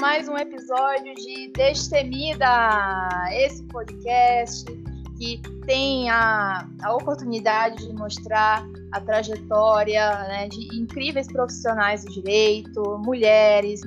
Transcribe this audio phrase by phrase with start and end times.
[0.00, 2.46] mais um episódio de Destemida,
[3.32, 4.64] esse podcast
[5.18, 12.80] que tem a, a oportunidade de mostrar a trajetória né, de incríveis profissionais do direito,
[12.98, 13.80] mulheres.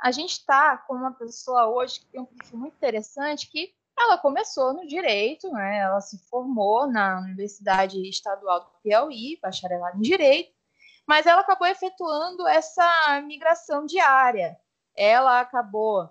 [0.00, 4.16] A gente está com uma pessoa hoje que tem um perfil muito interessante que ela
[4.18, 5.80] começou no direito, né?
[5.80, 10.52] Ela se formou na Universidade Estadual do Piauí, bacharelado em direito,
[11.12, 14.56] mas ela acabou efetuando essa migração diária.
[14.96, 16.08] Ela acabou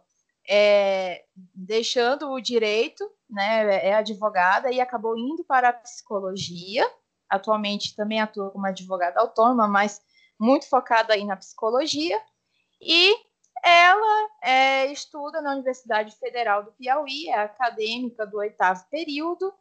[0.47, 6.87] é, deixando o direito, né, é advogada e acabou indo para a psicologia.
[7.27, 10.03] Atualmente também atua como advogada autônoma, mas
[10.39, 12.21] muito focada aí na psicologia.
[12.79, 13.11] E
[13.63, 19.51] ela é, estuda na Universidade Federal do Piauí, é acadêmica do oitavo período,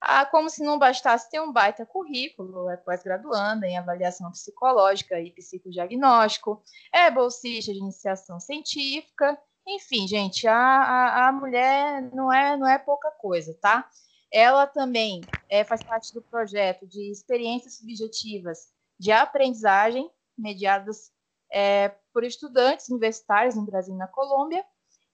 [0.00, 5.32] ah, como se não bastasse ter um baita currículo, é pós-graduanda em avaliação psicológica e
[5.32, 12.68] psicodiagnóstico, é bolsista de iniciação científica, enfim, gente, a, a, a mulher não é, não
[12.68, 13.88] é pouca coisa, tá?
[14.32, 21.10] Ela também é, faz parte do projeto de experiências subjetivas de aprendizagem mediadas
[21.50, 24.64] é, por estudantes universitários no Brasil e na Colômbia,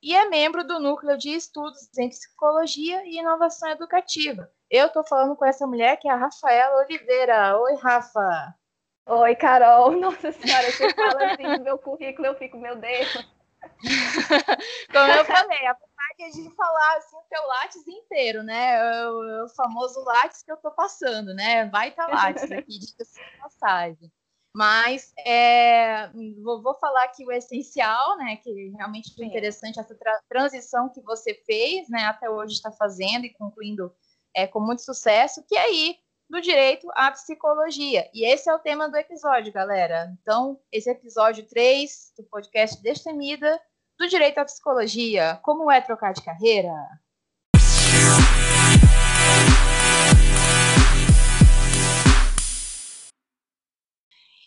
[0.02, 4.50] e é membro do Núcleo de Estudos em Psicologia e Inovação Educativa.
[4.72, 7.58] Eu estou falando com essa mulher que é a Rafaela Oliveira.
[7.58, 8.54] Oi, Rafa.
[9.06, 9.90] Oi, Carol.
[10.00, 13.12] Nossa Senhora, você fala assim do meu currículo, eu fico, meu Deus.
[14.90, 18.82] Como eu falei, a vontade de falar assim o teu látis inteiro, né?
[19.10, 21.66] O, o famoso látis que eu estou passando, né?
[21.66, 22.94] Vai estar tá látis aqui, de
[23.42, 24.10] passagem.
[24.56, 26.08] Mas é,
[26.42, 28.36] vou, vou, falar aqui o essencial, né?
[28.36, 32.04] Que realmente foi interessante essa tra transição que você fez, né?
[32.06, 33.94] Até hoje está fazendo e concluindo
[34.34, 35.96] é, com muito sucesso, que é ir
[36.28, 38.08] do direito à psicologia.
[38.14, 40.10] E esse é o tema do episódio, galera.
[40.20, 43.60] Então, esse é episódio 3 do podcast Destemida,
[43.98, 45.38] do direito à psicologia.
[45.42, 46.72] Como é trocar de carreira?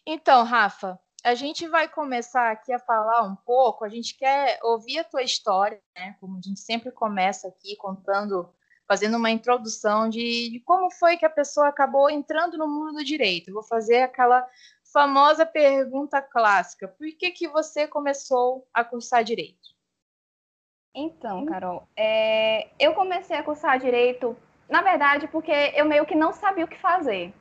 [0.07, 3.83] Então, Rafa, a gente vai começar aqui a falar um pouco.
[3.83, 6.15] A gente quer ouvir a tua história, né?
[6.19, 8.47] Como a gente sempre começa aqui contando,
[8.87, 13.03] fazendo uma introdução de, de como foi que a pessoa acabou entrando no mundo do
[13.03, 13.53] direito.
[13.53, 14.47] Vou fazer aquela
[14.91, 19.75] famosa pergunta clássica: por que que você começou a cursar direito?
[20.93, 24.35] Então, Carol, é, eu comecei a cursar direito,
[24.69, 27.33] na verdade, porque eu meio que não sabia o que fazer.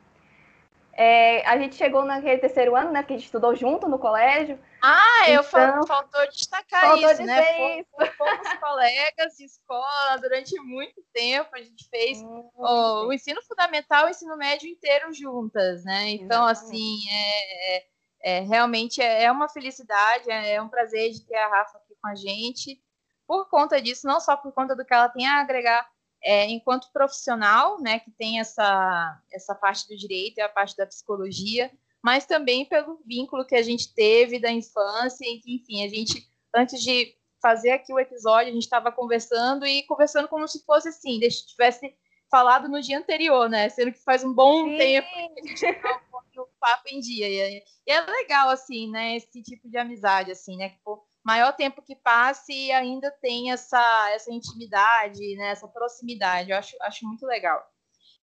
[0.93, 3.03] É, a gente chegou naquele terceiro ano, né?
[3.03, 4.59] Que a gente estudou junto no colégio.
[4.87, 7.81] Ah, eu então, faltou destacar faltou isso, né?
[7.81, 7.89] Isso.
[8.19, 11.49] Fomos, colegas de escola durante muito tempo.
[11.55, 16.11] A gente fez hum, o, o, ensino fundamental e o ensino médio inteiro juntas, né?
[16.11, 16.77] Então, Exatamente.
[16.77, 17.87] assim, é, é,
[18.21, 21.95] é realmente é, é uma felicidade, é, é um prazer de ter a Rafa aqui
[22.03, 22.79] com a gente.
[23.27, 25.89] Por conta disso, não só por conta do que ela tem a agregar
[26.23, 30.87] é, enquanto profissional, né, que tem essa, essa parte do direito e a parte da
[30.87, 31.71] psicologia,
[32.05, 36.83] mas também pelo vínculo que a gente teve da infância, que, enfim, a gente, antes
[36.83, 41.19] de fazer aqui o episódio, a gente estava conversando e conversando como se fosse assim,
[41.31, 41.97] se tivesse
[42.31, 44.77] falado no dia anterior, né, sendo que faz um bom Sim.
[44.77, 46.01] tempo que a gente tá
[46.37, 50.69] o papo em dia, e é legal, assim, né, esse tipo de amizade, assim, né,
[50.69, 56.51] que, pô, maior tempo que passe ainda tem essa, essa intimidade, né, essa proximidade.
[56.51, 57.65] Eu acho, acho muito legal.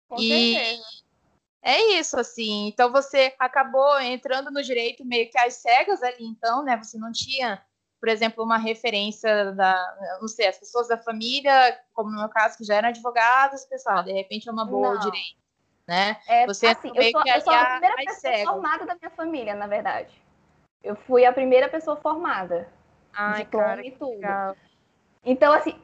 [0.06, 1.09] Com e certeza.
[1.62, 2.68] É isso, assim.
[2.68, 6.76] Então você acabou entrando no direito meio que às cegas ali, então, né?
[6.76, 7.62] Você não tinha,
[8.00, 12.56] por exemplo, uma referência da, não sei, as pessoas da família, como no meu caso,
[12.56, 15.00] que já eram advogados, pessoal, de repente é uma boa não.
[15.00, 15.40] direito.
[15.86, 16.16] Né?
[16.28, 19.66] É, você assim, eu sou, eu sou a primeira pessoa formada da minha família, na
[19.66, 20.22] verdade.
[20.82, 22.68] Eu fui a primeira pessoa formada.
[23.12, 24.12] Ai, diploma cara, e tudo.
[24.12, 24.56] Legal.
[25.24, 25.76] Então, assim,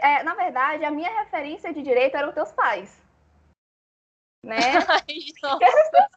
[0.00, 3.07] é, na verdade, a minha referência de direito eram os teus pais.
[4.42, 4.56] Né?
[4.88, 6.08] Ai, nossa.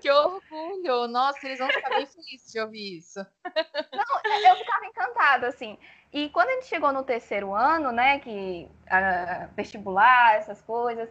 [0.00, 1.06] Que orgulho!
[1.08, 3.20] Nossa, eles vão ficar bem felizes de ouvir isso.
[3.92, 5.78] Não, eu ficava encantada, assim.
[6.12, 11.08] E quando a gente chegou no terceiro ano, né, que a, vestibular, essas coisas,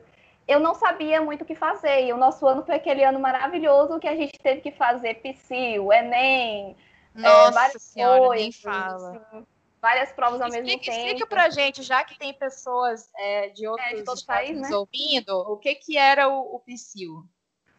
[0.48, 2.06] eu não sabia muito o que fazer.
[2.06, 5.92] E o nosso ano foi aquele ano maravilhoso que a gente teve que fazer PSIL,
[5.92, 6.76] Enem,
[7.16, 8.66] é, Nossa é, senhora, coisas.
[8.66, 9.48] Assim,
[9.82, 10.98] várias provas ao explica, mesmo tempo.
[10.98, 14.76] Explica pra gente, já que tem pessoas é, de outros é, de estados país, né?
[14.76, 17.26] ouvindo, o que que era o, o PSIL?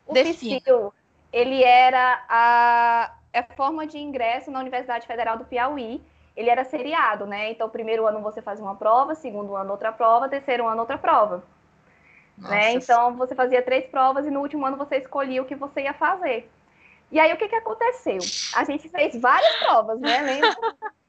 [0.07, 0.61] O Defina.
[0.61, 0.93] PSIL,
[1.33, 6.03] ele era a, a forma de ingresso na Universidade Federal do Piauí.
[6.35, 7.51] Ele era seriado, né?
[7.51, 11.45] Então, primeiro ano você fazia uma prova, segundo ano outra prova, terceiro ano outra prova.
[12.39, 12.73] Né?
[12.73, 15.93] Então, você fazia três provas e no último ano você escolhia o que você ia
[15.93, 16.51] fazer.
[17.11, 18.19] E aí, o que, que aconteceu?
[18.55, 20.23] A gente fez várias provas, né?
[20.23, 20.57] Lembra?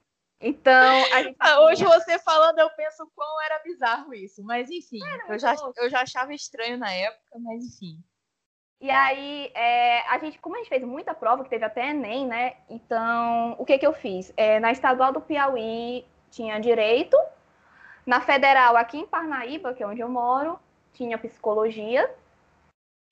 [0.44, 1.36] Então, gente...
[1.40, 4.44] ah, hoje você falando, eu penso quão era bizarro isso.
[4.44, 5.00] Mas, enfim,
[5.30, 7.98] eu já, eu já achava estranho na época, mas enfim.
[8.81, 12.28] E aí, é, a gente, como a gente fez muita prova, que teve até Enem,
[12.28, 12.57] né?
[12.69, 14.34] Então, o que, que eu fiz?
[14.36, 17.18] É, na estadual do Piauí tinha direito,
[18.06, 20.60] na federal, aqui em Parnaíba, que é onde eu moro,
[20.92, 22.13] tinha psicologia.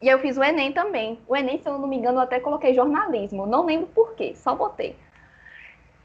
[0.01, 1.17] E eu fiz o Enem também.
[1.25, 3.45] O Enem, se eu não me engano, eu até coloquei jornalismo.
[3.45, 4.97] Não lembro por quê, só botei.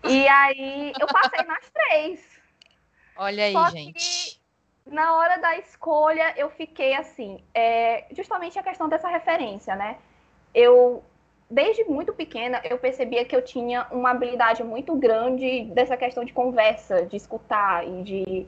[0.09, 2.37] E aí eu passei nas três.
[3.17, 4.41] Olha aí, Só gente.
[4.87, 9.97] na hora da escolha, eu fiquei assim, é, justamente a questão dessa referência, né?
[10.55, 11.03] Eu,
[11.51, 16.33] desde muito pequena, eu percebia que eu tinha uma habilidade muito grande dessa questão de
[16.33, 18.47] conversa, de escutar e de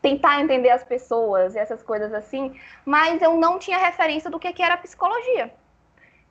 [0.00, 2.54] tentar entender as pessoas e essas coisas assim,
[2.84, 5.52] mas eu não tinha referência do que, que era psicologia.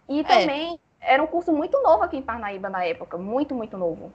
[0.07, 0.24] E é.
[0.24, 4.12] também era um curso muito novo aqui em Parnaíba na época, muito, muito novo.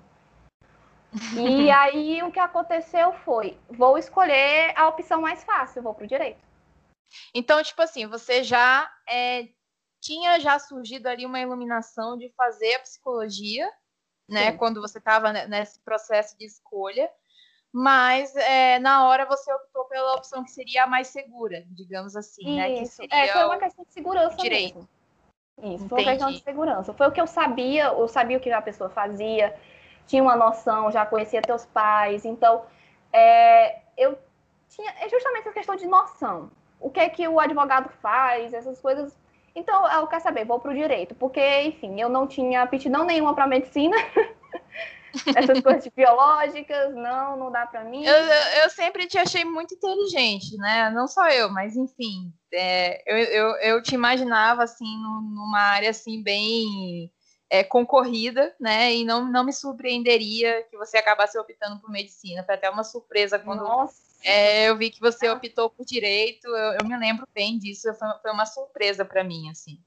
[1.36, 6.08] E aí o que aconteceu foi, vou escolher a opção mais fácil, vou para o
[6.08, 6.40] direito.
[7.34, 9.48] Então, tipo assim, você já é,
[10.00, 13.70] tinha já surgido ali uma iluminação de fazer a psicologia,
[14.28, 14.52] né?
[14.52, 14.56] Sim.
[14.58, 17.10] Quando você estava nesse processo de escolha,
[17.72, 22.42] mas é, na hora você optou pela opção que seria a mais segura, digamos assim,
[22.42, 22.56] Isso.
[22.56, 22.78] né?
[22.78, 24.76] Que seria é, foi uma questão de segurança direito.
[24.76, 24.99] Mesmo.
[25.62, 26.92] Isso, foi uma questão de segurança.
[26.94, 29.54] Foi o que eu sabia, eu sabia o que a pessoa fazia,
[30.06, 32.62] tinha uma noção, já conhecia teus pais, então
[33.12, 34.18] é, eu
[34.68, 36.50] tinha é justamente essa questão de noção.
[36.80, 39.16] O que é que o advogado faz, essas coisas.
[39.54, 43.34] Então, eu quero saber, vou para o direito, porque, enfim, eu não tinha aptidão nenhuma
[43.34, 43.96] para medicina.
[45.34, 48.04] Essas coisas biológicas, não, não dá para mim.
[48.04, 48.14] Eu,
[48.62, 50.90] eu, sempre te achei muito inteligente, né?
[50.90, 56.22] Não só eu, mas enfim, é, eu, eu, eu te imaginava assim numa área assim
[56.22, 57.10] bem
[57.50, 58.94] é, concorrida, né?
[58.94, 62.44] E não, não me surpreenderia que você acabasse optando por medicina.
[62.44, 63.64] Foi até uma surpresa quando
[64.22, 66.46] é, eu vi que você optou por direito.
[66.46, 67.92] Eu, eu me lembro bem disso.
[67.94, 69.80] Foi, foi uma surpresa para mim, assim.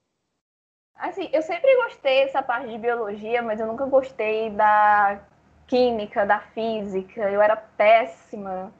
[0.95, 5.19] Assim, eu sempre gostei dessa parte de biologia, mas eu nunca gostei da
[5.67, 7.29] química, da física.
[7.29, 8.71] Eu era péssima.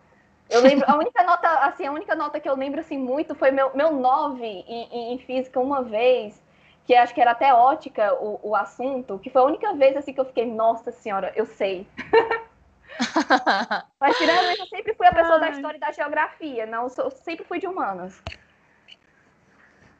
[0.50, 3.50] Eu lembro, a única nota, assim, a única nota que eu lembro assim muito foi
[3.50, 6.42] meu, meu 9 em, em, física uma vez,
[6.86, 10.14] que acho que era até ótica o, o assunto, que foi a única vez assim
[10.14, 11.88] que eu fiquei, nossa senhora, eu sei.
[14.00, 15.40] Mas tirando isso, eu sempre fui a pessoa Ai.
[15.40, 18.22] da história e da geografia, não, eu sempre fui de humanas.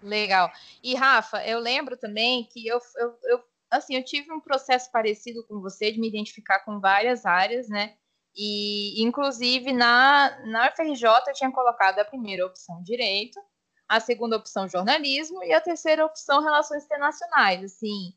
[0.04, 0.52] Legal.
[0.84, 5.46] E Rafa, eu lembro também que eu, eu, eu, assim, eu tive um processo parecido
[5.48, 7.96] com você de me identificar com várias áreas, né?
[8.36, 13.40] E inclusive na na UFRJ eu tinha colocado a primeira opção direito,
[13.88, 17.64] a segunda opção jornalismo e a terceira opção relações internacionais.
[17.64, 18.14] Assim,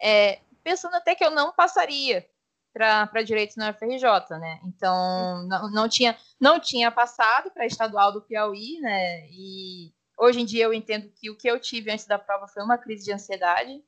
[0.00, 2.28] é, pensando até que eu não passaria
[2.72, 4.60] para direito na UFRJ, né?
[4.64, 9.26] Então não, não tinha não tinha passado para estadual do Piauí, né?
[9.30, 12.62] E Hoje em dia eu entendo que o que eu tive antes da prova foi
[12.62, 13.82] uma crise de ansiedade,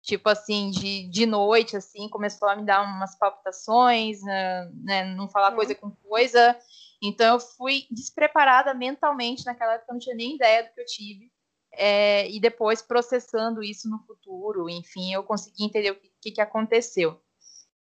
[0.00, 5.28] tipo assim, de, de noite, assim, começou a me dar umas palpitações, né, né não
[5.28, 5.56] falar uhum.
[5.56, 6.56] coisa com coisa.
[7.02, 10.86] Então eu fui despreparada mentalmente naquela época, eu não tinha nem ideia do que eu
[10.86, 11.30] tive.
[11.72, 17.20] É, e depois processando isso no futuro, enfim, eu consegui entender o que, que aconteceu.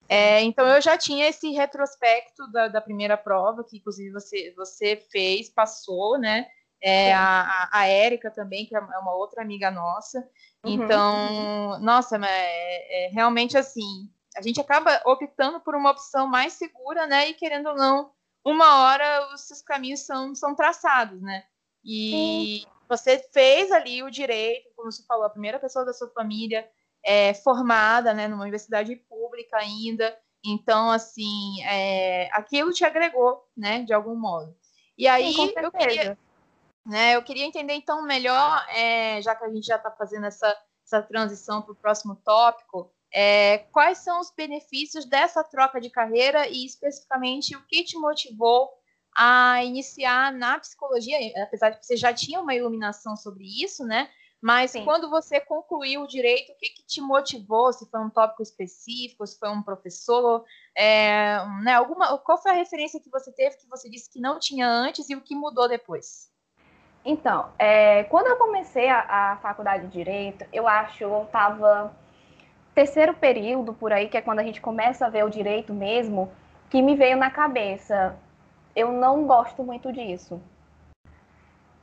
[0.08, 4.96] É, então eu já tinha esse retrospecto da, da, primeira prova, que inclusive você, você
[4.96, 6.48] fez, passou, né?
[6.82, 10.18] É, a, a Érica também, que é uma outra amiga nossa.
[10.64, 10.72] Uhum.
[10.72, 17.06] Então, nossa, é, é, realmente assim, a gente acaba optando por uma opção mais segura,
[17.06, 17.28] né?
[17.28, 18.10] E querendo ou não,
[18.44, 21.44] uma hora os seus caminhos são, são traçados, né?
[21.84, 22.70] E Sim.
[22.88, 26.68] você fez ali o direito, como você falou, a primeira pessoa da sua família
[27.04, 30.16] é, formada, né, numa universidade pública ainda.
[30.44, 34.54] Então, assim, é, aquilo te agregou, né, de algum modo.
[34.96, 36.18] E aí Sim, eu queria
[36.86, 37.16] né?
[37.16, 41.02] Eu queria entender então melhor, é, já que a gente já está fazendo essa, essa
[41.02, 46.64] transição para o próximo tópico, é, quais são os benefícios dessa troca de carreira e
[46.64, 48.70] especificamente o que te motivou
[49.16, 54.08] a iniciar na psicologia, apesar de que você já tinha uma iluminação sobre isso, né?
[54.40, 54.84] Mas Sim.
[54.84, 57.72] quando você concluiu o direito, o que, que, te motivou?
[57.72, 60.44] Se foi um tópico específico, se foi um professor,
[60.74, 64.38] é, né, alguma, qual foi a referência que você teve que você disse que não
[64.38, 66.29] tinha antes e o que mudou depois?
[67.10, 71.92] Então, é, quando eu comecei a, a, faculdade de Direito, eu acho, eu estava
[72.72, 76.30] terceiro período por aí, que é quando a gente começa a ver o direito mesmo,
[76.70, 78.16] que me veio na cabeça.
[78.76, 80.40] Eu não gosto muito disso.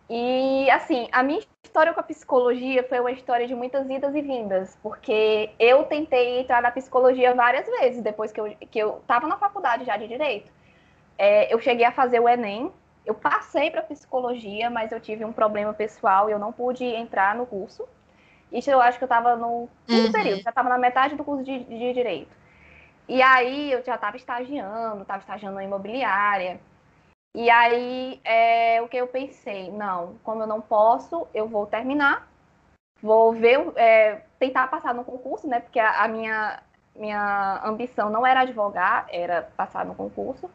[0.09, 4.21] E, assim, a minha história com a psicologia foi uma história de muitas idas e
[4.21, 9.37] vindas, porque eu tentei entrar na psicologia várias vezes depois que eu, que eu na
[9.37, 10.49] faculdade já de Direito.
[11.17, 12.71] É, eu cheguei a fazer o Enem,
[13.07, 17.33] eu passei para psicologia, mas eu tive um problema pessoal e eu não pude entrar
[17.35, 17.87] no curso.
[18.51, 20.11] Isso eu acho que eu estava no uhum.
[20.11, 22.35] período, já estava na metade do curso de, de Direito.
[23.07, 26.59] E aí eu já estava estagiando, estava estagiando na imobiliária.
[27.33, 29.71] E aí, é, o que eu pensei?
[29.71, 32.27] Não, como eu não posso, eu vou terminar,
[33.01, 35.61] vou ver, é, tentar passar no concurso, né?
[35.61, 36.59] Porque a, a, minha,
[36.95, 40.49] minha ambição não era advogar, era passar no concurso.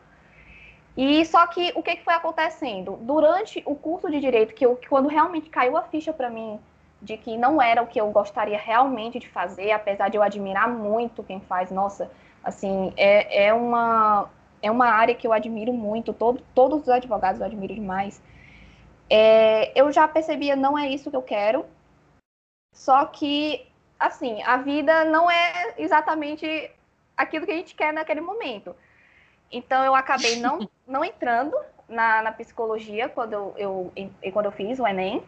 [0.97, 2.99] E só que o que, que foi acontecendo?
[3.01, 6.61] Durante o curso de direito, que, eu, quando realmente caiu a ficha para mim
[7.01, 10.69] de que não era o que eu gostaria realmente de fazer, apesar de eu admirar
[10.69, 12.11] muito quem faz, nossa,
[12.45, 14.29] assim, é, é uma
[14.63, 18.23] é uma área que eu admiro muito, todo, todos os advogados eu admiro demais.
[19.11, 21.67] É, eu já percebia, não é isso que eu quero,
[22.73, 23.67] só que,
[23.99, 26.71] assim, a vida não é exatamente
[27.17, 28.75] aquilo que a gente quer naquele momento.
[29.53, 31.57] Então, eu acabei não, não entrando
[31.89, 33.93] na, na psicologia quando eu, eu,
[34.33, 35.23] quando eu fiz o Enem.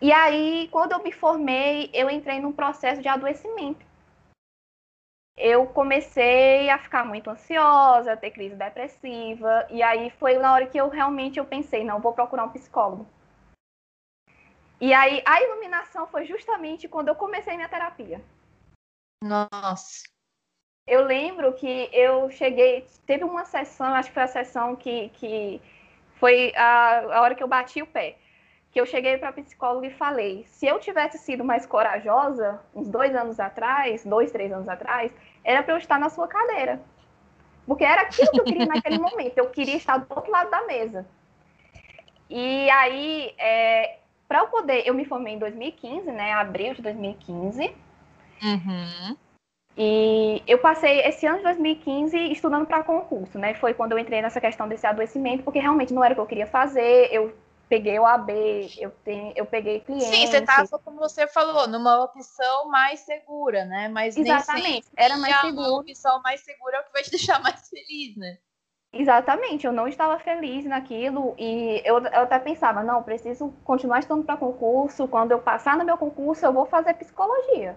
[0.00, 3.84] E aí, quando eu me formei, eu entrei num processo de adoecimento
[5.36, 10.66] eu comecei a ficar muito ansiosa, a ter crise depressiva, e aí foi na hora
[10.66, 13.06] que eu realmente eu pensei, não, vou procurar um psicólogo.
[14.80, 18.22] E aí a iluminação foi justamente quando eu comecei minha terapia.
[19.22, 20.04] Nossa.
[20.86, 25.60] Eu lembro que eu cheguei, teve uma sessão, acho que foi a sessão que, que
[26.14, 28.16] foi a, a hora que eu bati o pé
[28.76, 32.86] que eu cheguei para a psicóloga e falei: se eu tivesse sido mais corajosa, uns
[32.90, 35.10] dois anos atrás, dois, três anos atrás,
[35.42, 36.78] era para eu estar na sua cadeira.
[37.66, 39.38] Porque era aquilo que eu queria naquele momento.
[39.38, 41.06] Eu queria estar do outro lado da mesa.
[42.28, 43.96] E aí, é,
[44.28, 44.86] para eu poder.
[44.86, 46.34] Eu me formei em 2015, né?
[46.34, 47.74] Abril de 2015.
[48.42, 49.16] Uhum.
[49.76, 53.54] E eu passei esse ano de 2015 estudando para concurso, né?
[53.54, 56.26] Foi quando eu entrei nessa questão desse adoecimento, porque realmente não era o que eu
[56.26, 57.12] queria fazer.
[57.12, 57.36] Eu
[57.68, 58.32] peguei o AB,
[58.78, 60.04] eu, tenho, eu peguei cliente.
[60.04, 63.88] Sim, você estava, como você falou, numa opção mais segura, né?
[63.88, 65.68] Mas Exatamente, era mais segura.
[65.68, 68.38] Uma opção mais segura é o que vai te deixar mais feliz, né?
[68.92, 74.24] Exatamente, eu não estava feliz naquilo e eu, eu até pensava, não, preciso continuar estudando
[74.24, 77.76] para concurso, quando eu passar no meu concurso eu vou fazer psicologia.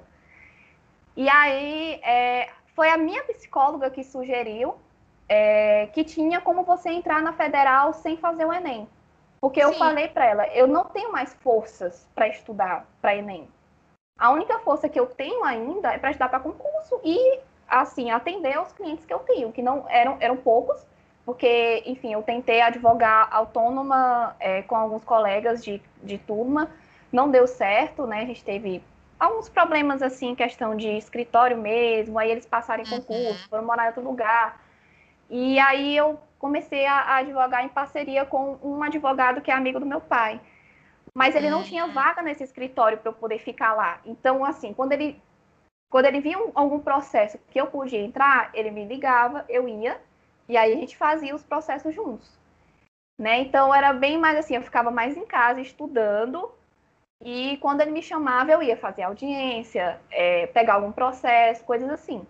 [1.19, 4.75] E aí é, foi a minha psicóloga que sugeriu
[5.27, 8.87] é, que tinha como você entrar na federal sem fazer o Enem.
[9.41, 13.49] Porque eu falei para ela, eu não tenho mais forças para estudar para Enem.
[14.17, 18.53] A única força que eu tenho ainda é para estudar para concurso e, assim, atender
[18.53, 20.81] aos clientes que eu tenho, que não eram, eram poucos,
[21.25, 26.71] porque, enfim, eu tentei advogar autônoma é, com alguns colegas de, de turma,
[27.11, 28.21] não deu certo, né?
[28.21, 28.81] A gente teve
[29.19, 33.01] alguns problemas, assim, questão de escritório mesmo, aí eles passaram em uhum.
[33.01, 34.63] concurso, foram morar em outro lugar.
[35.29, 39.79] E aí eu comecei a, a, advogar em parceria com um advogado que é amigo
[39.79, 40.39] do meu pai.
[41.13, 41.91] Mas ele não tinha uhum.
[41.91, 43.99] vaga nesse escritório para eu poder ficar lá.
[44.05, 45.21] Então, assim, quando ele,
[45.89, 49.99] quando ele via um, algum processo que eu podia entrar, ele me ligava, eu ia,
[50.47, 52.39] e aí a gente fazia os processos juntos.
[53.19, 53.41] Né?
[53.41, 56.49] Então, era bem mais assim, eu ficava mais em casa estudando,
[57.21, 62.25] e quando ele me chamava, eu ia fazer audiência, é, pegar algum processo, coisas assim.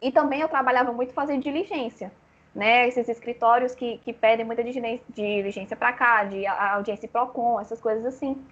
[0.00, 2.12] E também eu trabalhava muito fazendo diligência
[2.54, 8.04] né, esses escritórios que, que pedem muita diligência para cá, de audiência PROCON, essas coisas
[8.04, 8.44] assim.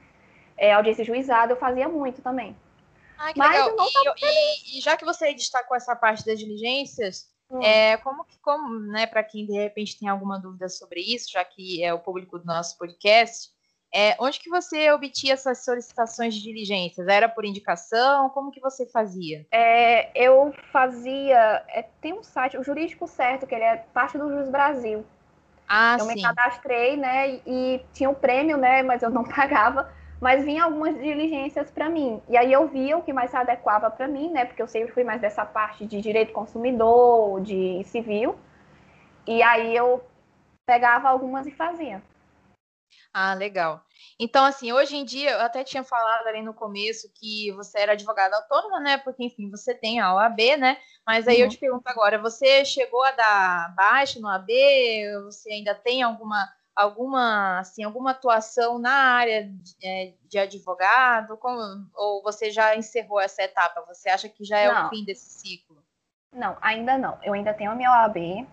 [0.56, 2.56] É, audiência juizada eu fazia muito também.
[3.18, 3.86] Ah, que Mas legal.
[4.16, 7.60] E, e, e, já que você destacou essa parte das diligências, hum.
[7.60, 11.44] é, como que, como, né, para quem de repente tem alguma dúvida sobre isso, já
[11.44, 13.50] que é o público do nosso podcast,
[13.92, 17.06] é, onde que você obtinha essas solicitações de diligências?
[17.08, 18.28] Era por indicação?
[18.30, 19.46] Como que você fazia?
[19.50, 21.64] É, eu fazia.
[21.68, 25.04] É, tem um site, o Jurídico Certo, que ele é parte do Jus Brasil.
[25.68, 26.14] Ah, eu sim.
[26.14, 27.40] me cadastrei, né?
[27.46, 28.82] E, tinha um prêmio, né?
[28.82, 29.90] Mas eu não pagava.
[30.20, 32.22] Mas vinha algumas diligências para mim.
[32.28, 34.46] E aí eu via o que mais se adequava para mim, né?
[34.46, 38.36] Porque eu sempre fui mais dessa parte de direito consumidor, de civil.
[39.26, 40.02] E aí eu
[40.64, 42.02] pegava algumas e fazia.
[43.12, 43.82] Ah, legal.
[44.18, 47.92] Então, assim, hoje em dia, eu até tinha falado ali no começo que você era
[47.92, 48.98] advogada autônoma, né?
[48.98, 50.78] Porque, enfim, você tem a OAB, né?
[51.06, 51.44] Mas aí uhum.
[51.44, 54.52] eu te pergunto agora, você chegou a dar baixa no AB?
[55.24, 61.36] Você ainda tem alguma, alguma, assim, alguma atuação na área de, é, de advogado?
[61.38, 61.60] Como,
[61.94, 63.84] ou você já encerrou essa etapa?
[63.86, 64.86] Você acha que já é não.
[64.86, 65.82] o fim desse ciclo?
[66.32, 67.18] Não, ainda não.
[67.22, 68.46] Eu ainda tenho a minha OAB.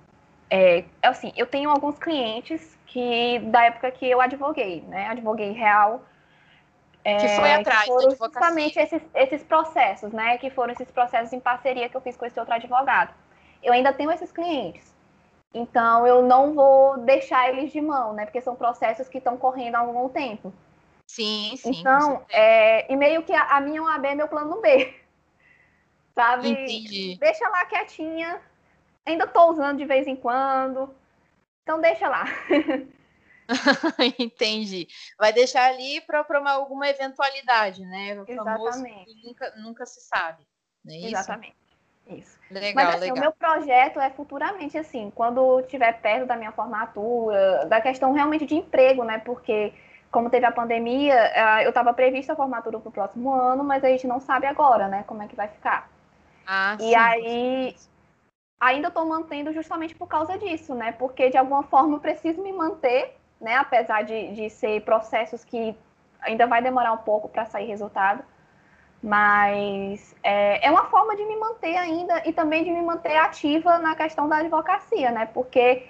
[0.49, 5.07] É, assim, eu tenho alguns clientes que da época que eu advoguei, né?
[5.07, 6.05] Advoguei real.
[7.03, 10.37] É, que foi atrás que foram justamente esses, esses processos, né?
[10.37, 13.11] Que foram esses processos em parceria que eu fiz com esse outro advogado.
[13.63, 14.93] Eu ainda tenho esses clientes.
[15.51, 18.25] Então, eu não vou deixar eles de mão, né?
[18.25, 20.53] Porque são processos que estão correndo há algum tempo.
[21.07, 21.71] Sim, sim.
[21.71, 24.93] Então, é, e meio que a, a minha OAB é meu plano B.
[26.13, 26.49] Sabe?
[26.49, 27.17] Entendi.
[27.19, 28.39] Deixa lá quietinha.
[29.03, 30.93] Ainda estou usando de vez em quando.
[31.63, 32.25] Então, deixa lá.
[34.19, 34.87] Entendi.
[35.17, 38.21] Vai deixar ali para alguma eventualidade, né?
[38.21, 39.15] O Exatamente.
[39.23, 40.45] nunca, nunca se sabe.
[40.87, 41.07] É isso?
[41.07, 41.55] Exatamente.
[42.07, 42.37] Isso.
[42.51, 43.17] Legal, Mas assim, legal.
[43.17, 48.45] o meu projeto é futuramente, assim, quando estiver perto da minha formatura, da questão realmente
[48.45, 49.19] de emprego, né?
[49.19, 49.73] Porque,
[50.11, 53.83] como teve a pandemia, eh, eu estava prevista a formatura para o próximo ano, mas
[53.85, 55.03] a gente não sabe agora, né?
[55.07, 55.89] Como é que vai ficar.
[56.45, 57.75] Ah, e sim, aí,
[58.67, 60.91] ainda estou mantendo justamente por causa disso, né?
[60.93, 63.55] Porque, de alguma forma, eu preciso me manter, né?
[63.55, 65.75] Apesar de, de ser processos que
[66.21, 68.23] ainda vai demorar um pouco para sair resultado
[69.03, 73.77] mas é, é, uma forma de me manter ainda e também de me manter ativa
[73.77, 75.25] na questão da advocacia, né?
[75.33, 75.85] Porque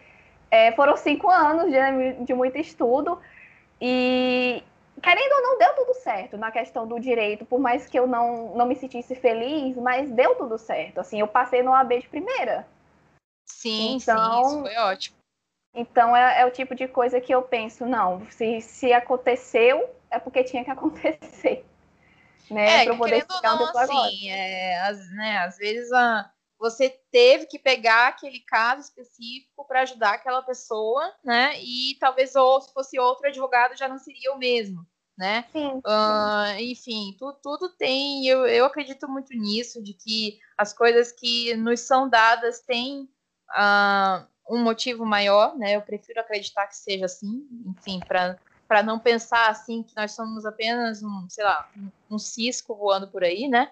[0.49, 3.19] é, foram cinco anos de, de, muito estudo
[3.79, 4.63] e,
[5.03, 8.55] querendo ou não, deu tudo certo na questão do direito, por mais que eu não,
[8.55, 10.99] não me sentisse feliz, mas deu tudo certo.
[10.99, 12.65] Assim, eu passei no AB de primeira.
[13.45, 15.17] Sim, então, sim, isso foi ótimo.
[15.75, 20.17] Então é, é, o tipo de coisa que eu penso, não, se, se aconteceu, é
[20.17, 21.65] porque tinha que acontecer
[22.49, 22.83] né?
[22.83, 26.29] É, para poder ficar não, assim, é, as, né, às vezes a,
[26.59, 31.59] você teve que pegar aquele caso específico para ajudar aquela pessoa, né?
[31.61, 34.85] E talvez ou se fosse outro advogado já não seria o mesmo,
[35.17, 35.45] né?
[35.51, 35.81] Sim.
[35.85, 38.25] Uh, enfim, tu, tudo tem.
[38.27, 43.09] Eu, eu acredito muito nisso, de que as coisas que nos são dadas têm
[43.51, 45.75] uh, um motivo maior, né?
[45.75, 51.03] Eu prefiro acreditar que seja assim, enfim, para não pensar assim que nós somos apenas
[51.03, 53.71] um, sei lá, um, um cisco voando por aí, né?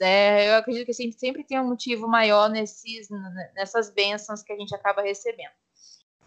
[0.00, 3.08] É, eu acredito que sempre, sempre tem um motivo maior nesses,
[3.54, 5.52] nessas bênçãos que a gente acaba recebendo.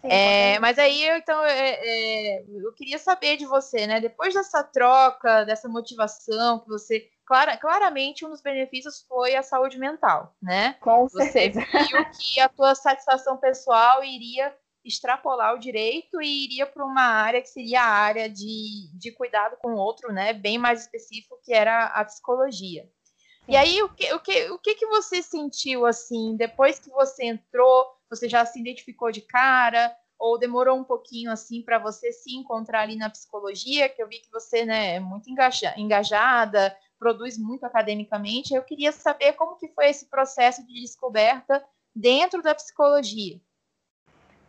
[0.00, 4.00] Sim, é, mas aí, eu, então, é, é, eu queria saber de você, né?
[4.00, 7.08] Depois dessa troca, dessa motivação que você.
[7.26, 10.76] Clara, claramente, um dos benefícios foi a saúde mental, né?
[10.80, 11.60] Com certeza.
[11.60, 17.02] Você viu que a tua satisfação pessoal iria extrapolar o direito e iria para uma
[17.02, 21.38] área que seria a área de, de cuidado com o outro, né, bem mais específico,
[21.44, 22.84] que era a psicologia.
[22.84, 23.52] Sim.
[23.52, 27.26] E aí, o que, o, que, o que, que você sentiu, assim, depois que você
[27.26, 32.34] entrou, você já se identificou de cara, ou demorou um pouquinho, assim, para você se
[32.34, 37.38] encontrar ali na psicologia, que eu vi que você, né, é muito engaja, engajada, produz
[37.38, 43.40] muito academicamente, eu queria saber como que foi esse processo de descoberta dentro da psicologia.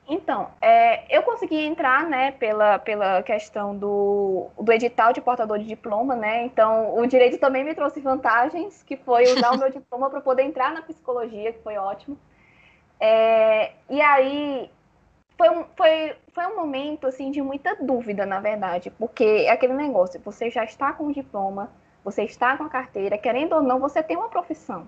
[0.07, 5.65] Então, é, eu consegui entrar, né, pela, pela questão do, do edital de portador de
[5.65, 10.09] diploma, né, então o direito também me trouxe vantagens, que foi usar o meu diploma
[10.09, 12.17] para poder entrar na psicologia, que foi ótimo.
[12.99, 14.69] É, e aí,
[15.37, 19.73] foi um, foi, foi um momento, assim, de muita dúvida, na verdade, porque é aquele
[19.73, 21.71] negócio, você já está com o diploma,
[22.03, 24.87] você está com a carteira, querendo ou não, você tem uma profissão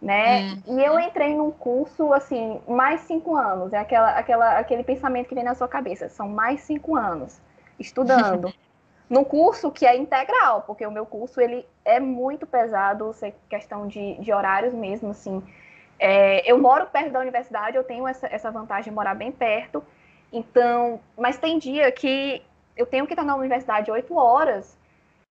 [0.00, 0.52] né?
[0.66, 0.78] Hum.
[0.78, 3.72] E eu entrei num curso, assim, mais cinco anos.
[3.72, 6.08] É aquela, aquela, aquele pensamento que vem na sua cabeça.
[6.08, 7.40] São mais cinco anos
[7.78, 8.52] estudando.
[9.08, 13.14] num curso que é integral, porque o meu curso, ele é muito pesado,
[13.48, 15.42] questão de, de horários mesmo, assim.
[15.98, 19.82] É, eu moro perto da universidade, eu tenho essa, essa vantagem de morar bem perto.
[20.32, 22.42] Então, mas tem dia que
[22.76, 24.76] eu tenho que estar na universidade oito horas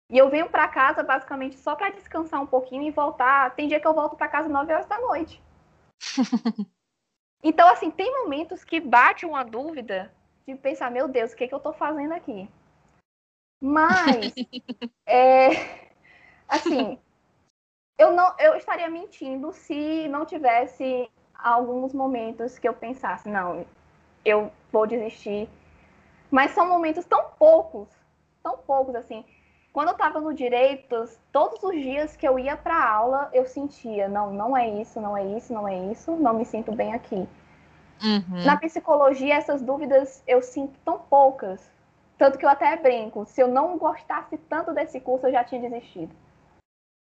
[0.09, 3.53] e eu venho para casa basicamente só para descansar um pouquinho e voltar.
[3.55, 5.41] Tem dia que eu volto para casa 9 horas da noite.
[7.43, 10.11] então, assim, tem momentos que bate uma dúvida
[10.47, 12.49] de pensar, meu Deus, o que, é que eu estou fazendo aqui?
[13.61, 14.33] Mas,
[15.05, 15.89] é,
[16.47, 16.97] assim,
[17.97, 23.65] eu não, eu estaria mentindo se não tivesse alguns momentos que eu pensasse, não,
[24.23, 25.49] eu vou desistir.
[26.29, 27.87] Mas são momentos tão poucos,
[28.43, 29.23] tão poucos assim.
[29.71, 34.07] Quando eu estava no direito, todos os dias que eu ia para aula, eu sentia,
[34.07, 37.27] não, não é isso, não é isso, não é isso, não me sinto bem aqui.
[38.03, 38.43] Uhum.
[38.45, 41.69] Na psicologia, essas dúvidas eu sinto tão poucas,
[42.17, 45.61] tanto que eu até brinco, se eu não gostasse tanto desse curso, eu já tinha
[45.61, 46.13] desistido.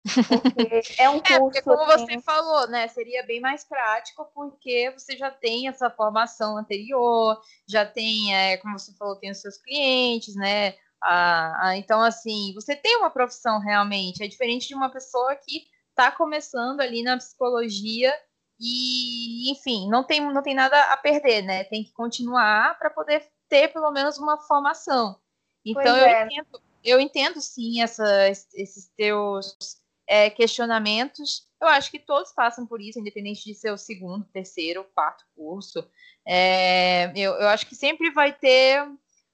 [0.03, 1.33] Porque é um curso.
[1.33, 2.07] É, porque como assim...
[2.07, 2.89] você falou, né?
[2.89, 8.79] Seria bem mais prático, porque você já tem essa formação anterior, já tem, é, como
[8.79, 10.75] você falou, tem os seus clientes, né?
[11.03, 15.67] Ah, ah, então, assim, você tem uma profissão realmente, é diferente de uma pessoa que
[15.91, 18.15] está começando ali na psicologia
[18.59, 21.65] e, enfim, não tem, não tem nada a perder, né?
[21.65, 25.19] Tem que continuar para poder ter pelo menos uma formação.
[25.65, 26.25] Então, eu, é.
[26.25, 29.82] entendo, eu entendo sim essa, esses teus
[30.13, 31.49] é, questionamentos.
[31.61, 35.89] Eu acho que todos passam por isso, independente de ser o segundo, terceiro, quarto curso.
[36.27, 38.81] É, eu, eu acho que sempre vai ter.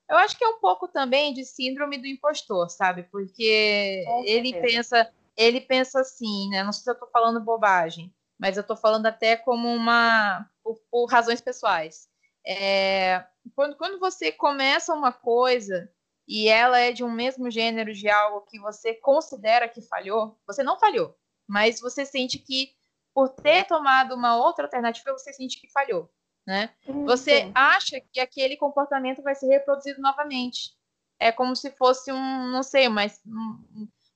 [0.08, 3.02] Eu acho que é um pouco também de síndrome do impostor, sabe?
[3.04, 6.62] Porque ele pensa, ele pensa assim, né?
[6.62, 10.48] Não sei se eu estou falando bobagem mas eu estou falando até como uma.
[10.62, 12.08] por, por razões pessoais.
[12.46, 15.90] É, quando, quando você começa uma coisa
[16.28, 20.62] e ela é de um mesmo gênero de algo que você considera que falhou, você
[20.62, 22.76] não falhou, mas você sente que
[23.14, 26.08] por ter tomado uma outra alternativa, você sente que falhou.
[26.46, 26.70] Né?
[27.04, 30.72] Você acha que aquele comportamento vai ser reproduzido novamente.
[31.18, 33.02] É como se fosse um, não sei, uma,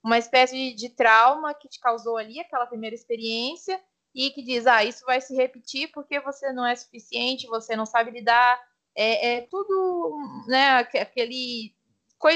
[0.05, 3.83] uma espécie de, de trauma que te causou ali aquela primeira experiência
[4.15, 7.85] e que diz, ah, isso vai se repetir porque você não é suficiente, você não
[7.85, 8.63] sabe lidar,
[8.95, 11.75] é, é tudo, né, aquele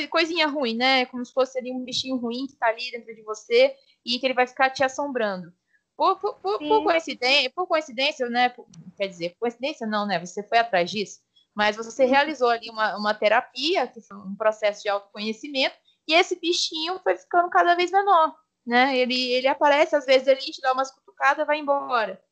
[0.09, 3.23] coisinha ruim, né, como se fosse ali um bichinho ruim que está ali dentro de
[3.23, 5.53] você e que ele vai ficar te assombrando.
[5.97, 8.55] Por, por, por, por coincidência, por coincidência, né,
[8.97, 11.21] quer dizer, coincidência não, né, você foi atrás disso,
[11.55, 15.75] mas você realizou ali uma, uma terapia, que foi um processo de autoconhecimento,
[16.07, 18.35] e esse bichinho foi ficando cada vez menor,
[18.67, 22.23] né, ele, ele aparece, às vezes ele te dá umas cutucada, vai embora.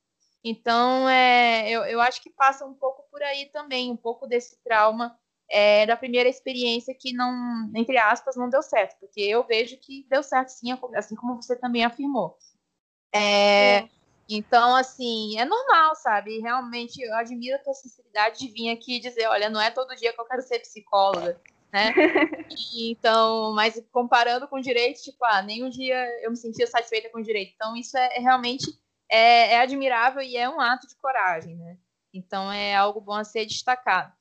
[0.43, 4.62] Então, é, eu, eu acho que passa um pouco por aí também, um pouco desse
[4.62, 5.19] trauma
[5.50, 10.07] é, da primeira experiência que não, entre aspas, não deu certo, porque eu vejo que
[10.09, 12.37] deu certo sim, assim como você também afirmou.
[13.12, 13.88] É, é.
[14.28, 16.40] Então, assim, é normal, sabe?
[16.40, 19.94] Realmente, eu admiro a tua sinceridade de vir aqui e dizer, olha, não é todo
[19.96, 21.40] dia que eu quero ser psicóloga,
[21.72, 21.92] né?
[22.76, 27.52] Então, mas comparando com direito, tipo, ah, nenhum dia eu me sentia satisfeita com direito.
[27.54, 28.66] Então, isso é, é realmente
[29.11, 31.76] é, é, admirável e é um ato de coragem, né?
[32.12, 34.12] Então, é algo bom a ser destacado.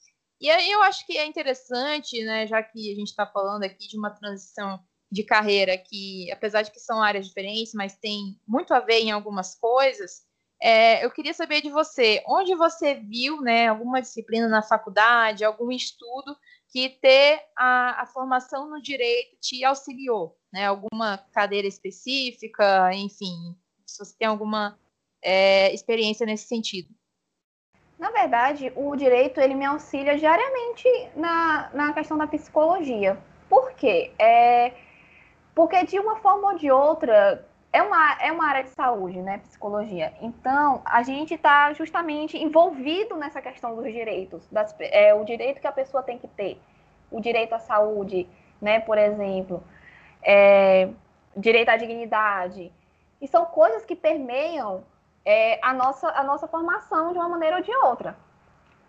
[0.44, 3.88] E aí eu acho que é interessante, né, já que a gente está falando aqui
[3.88, 4.78] de uma transição
[5.10, 9.10] de carreira que, apesar de que são áreas diferentes, mas tem muito a ver em
[9.10, 10.26] algumas coisas,
[10.62, 15.72] é, eu queria saber de você, onde você viu, né, alguma disciplina na faculdade, algum
[15.72, 16.36] estudo
[16.68, 20.66] que ter a, a, formação no direito te auxiliou, né?
[20.66, 24.78] Alguma cadeira específica, enfim, se você tem alguma
[25.24, 26.90] é, experiência nesse sentido.
[27.98, 33.18] Na verdade, o direito ele me auxilia diariamente na, na questão da psicologia.
[33.50, 34.12] Por quê?
[34.18, 34.74] É,
[35.54, 39.40] porque de uma forma ou de outra é uma, é uma área de saúde, né?
[39.40, 40.14] Psicologia.
[40.22, 45.68] Então, a gente está justamente envolvido nessa questão dos direitos, das, é, o direito que
[45.68, 46.62] a pessoa tem que ter,
[47.12, 48.28] o direito à saúde,
[48.62, 48.80] né?
[48.80, 49.64] Por exemplo,
[50.22, 50.90] é,
[51.36, 52.72] direito à dignidade.
[53.20, 54.84] E são coisas que permeiam
[55.26, 58.16] é, a, nossa, a nossa formação de uma maneira ou de outra.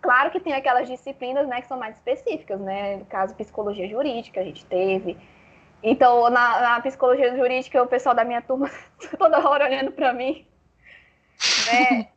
[0.01, 2.97] Claro que tem aquelas disciplinas né, que são mais específicas, né?
[2.97, 5.17] No caso, psicologia jurídica, a gente teve.
[5.81, 8.69] Então, na, na psicologia jurídica, o pessoal da minha turma
[9.17, 10.45] toda hora olhando para mim.
[11.71, 12.07] Né?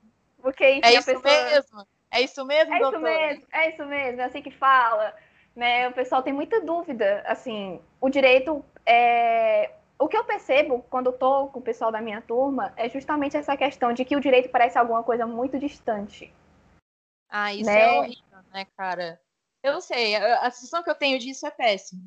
[0.40, 1.22] Porque, enfim, é isso pessoa...
[1.22, 1.86] mesmo.
[2.10, 2.96] É isso mesmo, é doutor?
[2.96, 5.14] isso mesmo, é isso mesmo, é assim que fala.
[5.54, 5.88] Né?
[5.88, 7.22] O pessoal tem muita dúvida.
[7.26, 12.22] Assim, o direito é, o que eu percebo quando tô com o pessoal da minha
[12.22, 16.32] turma é justamente essa questão de que o direito parece alguma coisa muito distante.
[17.28, 17.80] Ah, isso né?
[17.80, 19.20] é horrível, né, cara?
[19.62, 22.02] Eu não sei, a sensação que eu tenho disso é péssima.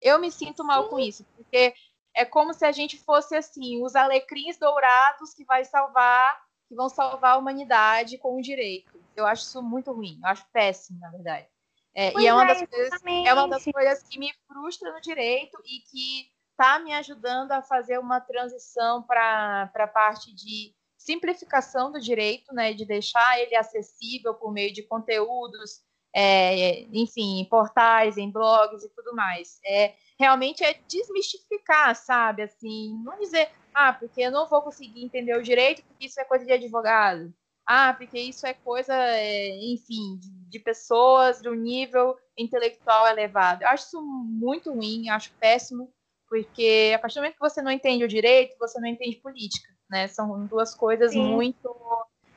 [0.00, 0.90] Eu me sinto mal Sim.
[0.90, 1.74] com isso, porque
[2.14, 6.88] é como se a gente fosse assim, os alecrins dourados que vai salvar, que vão
[6.88, 9.02] salvar a humanidade com o direito.
[9.16, 11.48] Eu acho isso muito ruim, eu acho péssimo, na verdade.
[11.96, 15.00] É, e é uma, é, das coisas, é uma das coisas que me frustra no
[15.00, 21.92] direito e que está me ajudando a fazer uma transição para a parte de simplificação
[21.92, 25.82] do direito, né, de deixar ele acessível por meio de conteúdos,
[26.14, 29.58] é, enfim, em portais, em blogs e tudo mais.
[29.66, 32.42] É, realmente é desmistificar, sabe?
[32.42, 36.24] Assim, não dizer, ah, porque eu não vou conseguir entender o direito porque isso é
[36.24, 37.34] coisa de advogado.
[37.66, 43.62] Ah, porque isso é coisa, é, enfim, de, de pessoas um nível intelectual elevado.
[43.62, 45.92] Eu acho isso muito ruim, acho péssimo
[46.28, 49.68] porque a partir do momento que você não entende o direito, você não entende política,
[49.90, 50.08] né?
[50.08, 51.22] São duas coisas Sim.
[51.22, 51.74] muito,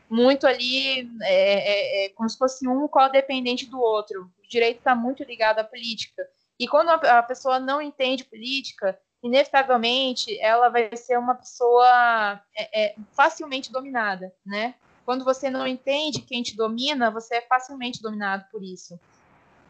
[0.09, 4.31] muito ali, é, é, é, como se fosse um codependente do outro.
[4.43, 6.27] O direito está muito ligado à política.
[6.59, 12.95] E quando a, pessoa não entende política, inevitavelmente ela vai ser uma pessoa é, é,
[13.11, 14.75] facilmente dominada, né?
[15.05, 18.99] Quando você não entende quem te domina, você é facilmente dominado por isso.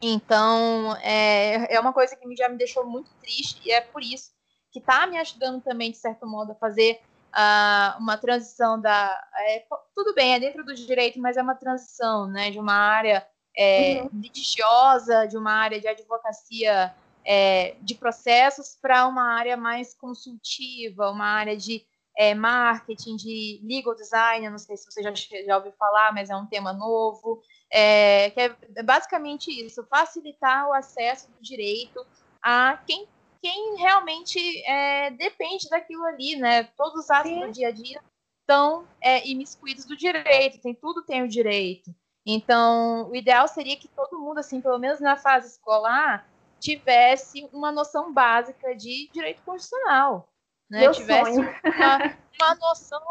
[0.01, 4.31] Então, é, é uma coisa que já me deixou muito triste e é por isso
[4.71, 7.01] que está me ajudando também, de certo modo, a fazer
[7.33, 9.19] uh, uma transição da.
[9.39, 13.25] É, tudo bem, é dentro do direito, mas é uma transição né, de uma área
[13.55, 14.09] é, uhum.
[14.13, 16.93] litigiosa, de uma área de advocacia
[17.25, 21.83] é, de processos, para uma área mais consultiva, uma área de
[22.17, 26.35] é, marketing, de legal design, não sei se você já, já ouviu falar, mas é
[26.35, 32.05] um tema novo, é, que é basicamente isso, facilitar o acesso do direito
[32.41, 33.07] a quem
[33.39, 36.63] quem realmente é, depende daquilo ali, né?
[36.75, 37.39] Todos os atos Sim.
[37.41, 38.01] do dia a dia
[38.41, 41.93] estão é, imiscuídos do direito, tem tudo tem o direito.
[42.25, 46.27] Então, o ideal seria que todo mundo, assim, pelo menos na fase escolar,
[46.59, 50.27] tivesse uma noção básica de direito constitucional.
[50.69, 50.81] Né?
[50.81, 51.49] Meu tivesse sonho.
[51.63, 53.01] Uma, uma, noção,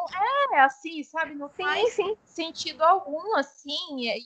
[0.52, 2.16] é, assim, sabe, não sim, faz sim.
[2.24, 4.22] sentido algum, assim, e,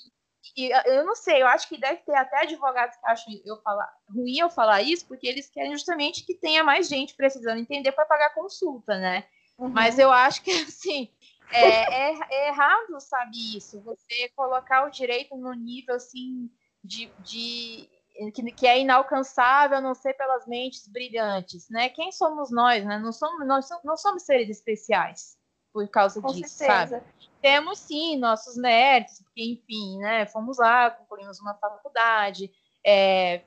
[0.56, 3.90] e, eu não sei, eu acho que deve ter até advogados que acham eu falar,
[4.08, 8.06] ruim eu falar isso, porque eles querem justamente que tenha mais gente precisando entender para
[8.06, 9.24] pagar consulta, né?
[9.58, 9.68] Uhum.
[9.68, 11.08] Mas eu acho que, assim,
[11.52, 16.50] é, é, é, errado, sabe, isso, você colocar o direito no nível, assim,
[16.82, 17.88] de, de
[18.34, 21.88] que, que, é inalcançável a não ser pelas mentes brilhantes, né?
[21.88, 22.98] Quem somos nós, né?
[22.98, 25.38] Não somos, nós não somos seres especiais
[25.72, 26.98] por causa Com disso, certeza.
[26.98, 27.29] sabe?
[27.40, 30.26] Temos sim nossos méritos, porque, enfim, né?
[30.26, 32.50] Fomos lá, concluímos uma faculdade,
[32.84, 33.42] é,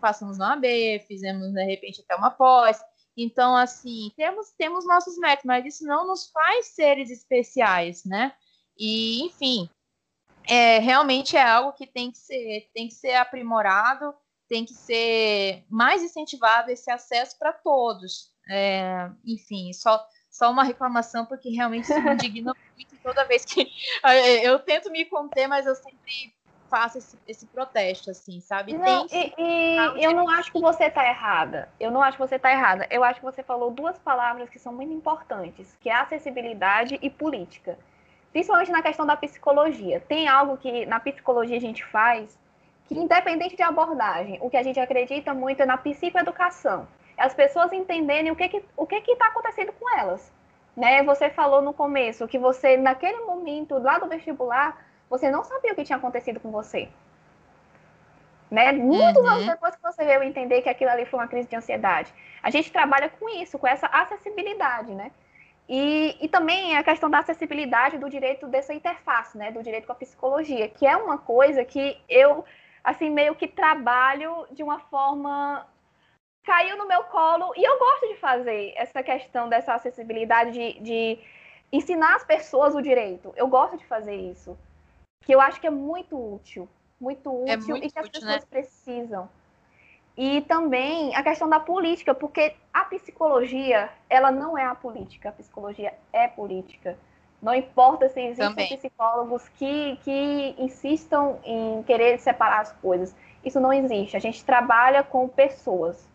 [0.00, 2.80] passamos na AB, fizemos, de repente, até uma pós.
[3.16, 8.32] Então, assim, temos, temos nossos méritos, mas isso não nos faz seres especiais, né?
[8.78, 9.70] E, enfim,
[10.46, 14.14] é, realmente é algo que tem que ser, tem que ser aprimorado,
[14.48, 18.30] tem que ser mais incentivado esse acesso para todos.
[18.48, 23.70] É, enfim, só, só uma reclamação, porque realmente me indigna muito toda vez que
[24.42, 26.34] eu tento me conter, mas eu sempre
[26.68, 28.76] faço esse, esse protesto, assim, sabe?
[28.76, 29.32] Não, Tem...
[29.38, 31.68] e, e eu não acho que você está errada.
[31.78, 32.86] Eu não acho que você está errada.
[32.90, 37.08] Eu acho que você falou duas palavras que são muito importantes, que é acessibilidade e
[37.08, 37.78] política
[38.36, 39.98] principalmente na questão da psicologia.
[39.98, 42.38] Tem algo que na psicologia a gente faz
[42.84, 46.86] que, independente de abordagem, o que a gente acredita muito é na psicoeducação.
[47.16, 50.30] É as pessoas entenderem o que que, o que está acontecendo com elas.
[50.76, 51.02] Né?
[51.02, 55.74] Você falou no começo que você, naquele momento, lá do vestibular, você não sabia o
[55.74, 56.88] que tinha acontecido com você.
[58.50, 58.72] Né?
[58.72, 59.28] Muitos uhum.
[59.28, 62.12] anos depois que você veio entender que aquilo ali foi uma crise de ansiedade.
[62.42, 65.10] A gente trabalha com isso, com essa acessibilidade, né?
[65.68, 69.92] E, e também a questão da acessibilidade do direito dessa interface, né, do direito com
[69.92, 72.44] a psicologia, que é uma coisa que eu,
[72.84, 75.66] assim, meio que trabalho de uma forma
[76.46, 81.18] caiu no meu colo e eu gosto de fazer essa questão dessa acessibilidade de, de
[81.72, 83.34] ensinar as pessoas o direito.
[83.36, 84.56] Eu gosto de fazer isso,
[85.22, 86.68] que eu acho que é muito útil,
[87.00, 88.48] muito é útil é muito e que as pessoas né?
[88.48, 89.28] precisam.
[90.16, 95.32] E também a questão da política, porque a psicologia, ela não é a política, a
[95.32, 96.96] psicologia é política.
[97.42, 98.78] Não importa se existem também.
[98.78, 103.14] psicólogos que, que insistam em querer separar as coisas.
[103.44, 104.16] Isso não existe.
[104.16, 106.08] A gente trabalha com pessoas.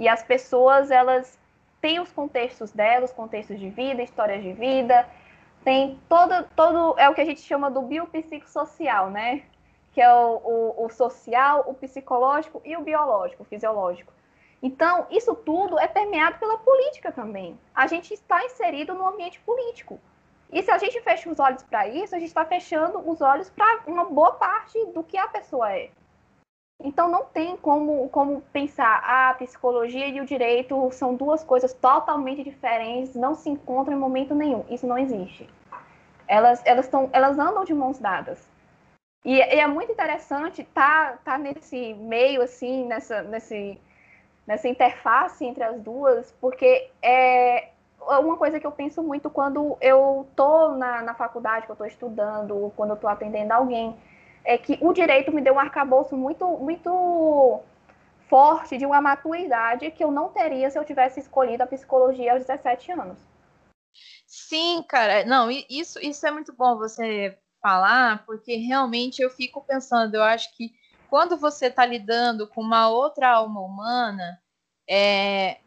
[0.00, 1.38] E as pessoas, elas
[1.80, 5.08] têm os contextos delas, contextos de vida, histórias de vida,
[5.62, 9.42] tem todo, todo é o que a gente chama do biopsicossocial, né?
[9.92, 10.40] que é o,
[10.78, 14.12] o, o social, o psicológico e o biológico, o fisiológico.
[14.62, 17.58] Então, isso tudo é permeado pela política também.
[17.74, 19.98] A gente está inserido no ambiente político.
[20.52, 23.48] E se a gente fecha os olhos para isso, a gente está fechando os olhos
[23.50, 25.90] para uma boa parte do que a pessoa é.
[26.82, 31.74] Então, não tem como, como pensar ah, a psicologia e o direito são duas coisas
[31.74, 34.64] totalmente diferentes, não se encontram em momento nenhum.
[34.70, 35.48] Isso não existe.
[36.26, 38.48] Elas, elas, tão, elas andam de mãos dadas.
[39.24, 43.78] E, e, é muito interessante estar tá, tá nesse meio, assim, nessa, nesse,
[44.46, 47.68] nessa interface entre as duas, porque é
[48.00, 51.86] uma coisa que eu penso muito quando eu estou na, na faculdade, que eu estou
[51.86, 53.94] estudando, quando eu estou atendendo alguém,
[54.44, 57.60] é que o direito me deu um arcabouço muito, muito
[58.28, 62.44] forte de uma maturidade que eu não teria se eu tivesse escolhido a psicologia aos
[62.44, 63.18] 17 anos.
[64.26, 65.24] Sim, cara.
[65.24, 70.56] Não, isso, isso é muito bom você falar, porque realmente eu fico pensando, eu acho
[70.56, 70.72] que
[71.10, 74.40] quando você está lidando com uma outra alma humana,
[74.88, 75.58] é,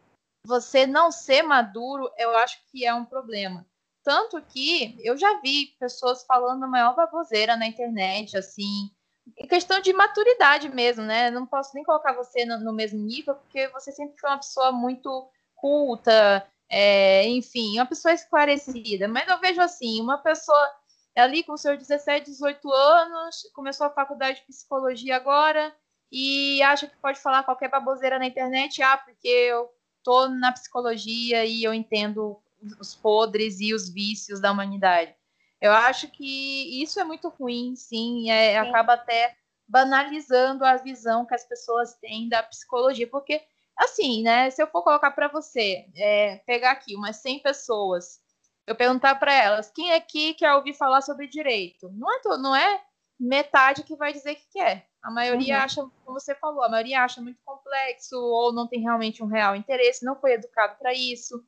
[0.46, 3.66] você não ser maduro, eu acho que é um problema.
[4.04, 8.92] Tanto que eu já vi pessoas falando a maior baboseira na internet, assim,
[9.38, 11.32] em questão de maturidade mesmo, né?
[11.32, 14.72] Não posso nem colocar você no, no mesmo nível, porque você sempre foi uma pessoa
[14.72, 19.08] muito culta, é, enfim, uma pessoa esclarecida.
[19.08, 20.70] Mas eu vejo assim, uma pessoa
[21.16, 25.74] ali com seus 17, 18 anos, começou a faculdade de psicologia agora
[26.12, 29.70] e acha que pode falar qualquer baboseira na internet, ah, porque eu
[30.04, 32.43] tô na psicologia e eu entendo
[32.80, 35.16] os podres e os vícios da humanidade.
[35.62, 38.70] Eu acho que isso é muito ruim, sim, é, sim.
[38.70, 39.36] acaba até
[39.68, 43.42] banalizando a visão que as pessoas têm da psicologia, porque
[43.78, 44.50] assim, né?
[44.50, 48.20] Se eu for colocar para você, é, pegar aqui umas 100 pessoas,
[48.68, 52.84] eu perguntar para elas quem aqui quer ouvir falar sobre direito, não é, não é
[53.20, 54.88] metade que vai dizer que quer.
[55.02, 55.64] A maioria uhum.
[55.64, 59.56] acha, como você falou, a maioria acha muito complexo ou não tem realmente um real
[59.56, 61.44] interesse, não foi educado para isso.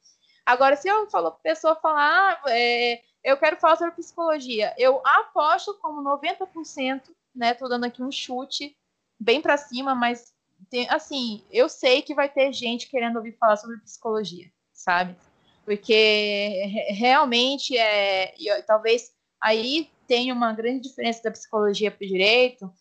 [0.45, 5.73] Agora, se eu falo, pessoa falar, ah, é, eu quero falar sobre psicologia, eu aposto
[5.81, 7.01] como 90%,
[7.33, 7.53] né?
[7.55, 8.77] Tô dando aqui um chute
[9.19, 10.33] bem para cima, mas
[10.69, 15.15] tem, assim, eu sei que vai ter gente querendo ouvir falar sobre psicologia, sabe?
[15.63, 18.35] Porque realmente é,
[18.67, 22.71] talvez aí tenha uma grande diferença da psicologia para o direito,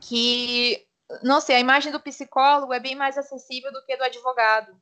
[0.00, 0.86] que,
[1.22, 4.74] não sei, a imagem do psicólogo é bem mais acessível do que do advogado.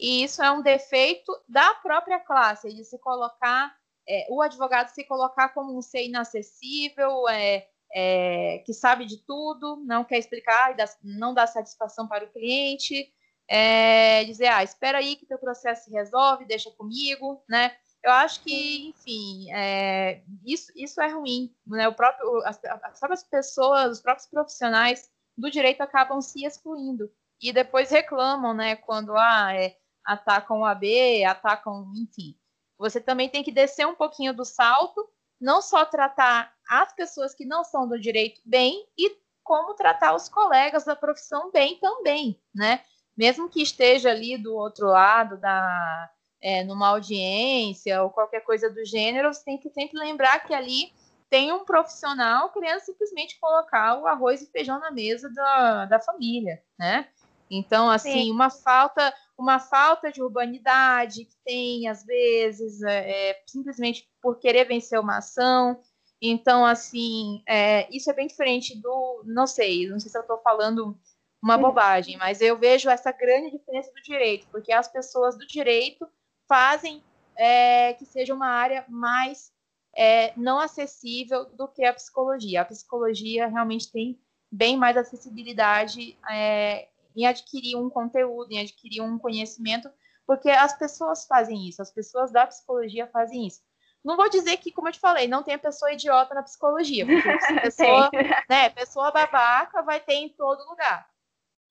[0.00, 3.76] E isso é um defeito da própria classe, de se colocar,
[4.08, 9.76] é, o advogado se colocar como um ser inacessível, é, é, que sabe de tudo,
[9.84, 13.12] não quer explicar, não dá satisfação para o cliente,
[13.46, 17.76] é, dizer, ah, espera aí que teu processo se resolve, deixa comigo, né?
[18.02, 21.88] Eu acho que, enfim, é, isso, isso é ruim, né?
[21.88, 27.10] O próprio, as, as próprias pessoas, os próprios profissionais do direito acabam se excluindo
[27.42, 28.76] e depois reclamam, né?
[28.76, 32.36] Quando ah, é, atacam o AB, atacam, enfim.
[32.78, 35.08] Você também tem que descer um pouquinho do salto
[35.40, 40.28] não só tratar as pessoas que não são do direito bem, e como tratar os
[40.28, 42.82] colegas da profissão bem também, né?
[43.16, 46.10] Mesmo que esteja ali do outro lado da
[46.40, 50.92] é, numa audiência ou qualquer coisa do gênero, você tem que sempre lembrar que ali
[51.28, 56.62] tem um profissional querendo simplesmente colocar o arroz e feijão na mesa da, da família,
[56.78, 57.08] né?
[57.50, 58.30] Então, assim, Sim.
[58.30, 64.66] uma falta, uma falta de urbanidade que tem, às vezes, é, é, simplesmente por querer
[64.66, 65.80] vencer uma ação.
[66.20, 69.22] Então, assim, é, isso é bem diferente do.
[69.24, 70.94] Não sei, não sei se eu estou falando
[71.42, 76.06] uma bobagem, mas eu vejo essa grande diferença do direito, porque as pessoas do direito
[76.46, 77.02] fazem
[77.34, 79.50] é, que seja uma área mais
[79.96, 82.60] é, não acessível do que a psicologia.
[82.60, 84.20] A psicologia realmente tem
[84.52, 86.88] bem mais acessibilidade é,
[87.20, 89.90] em adquirir um conteúdo, em adquirir um conhecimento,
[90.26, 93.60] porque as pessoas fazem isso, as pessoas da psicologia fazem isso.
[94.02, 97.28] Não vou dizer que, como eu te falei, não tem pessoa idiota na psicologia, porque
[97.60, 98.10] pessoa,
[98.48, 101.06] né, pessoa babaca vai ter em todo lugar.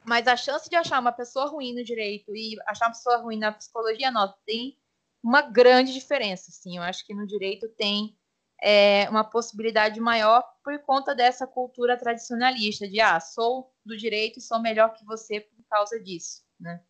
[0.06, 3.38] Mas a chance de achar uma pessoa ruim no direito e achar uma pessoa ruim
[3.38, 4.78] na psicologia, nossa, tem
[5.24, 6.78] uma grande diferença, sim.
[6.78, 8.16] Eu acho que no direito tem
[8.62, 14.42] é, uma possibilidade maior por conta dessa cultura tradicionalista de ah, sou do direito e
[14.42, 16.82] sou melhor que você por causa disso, né?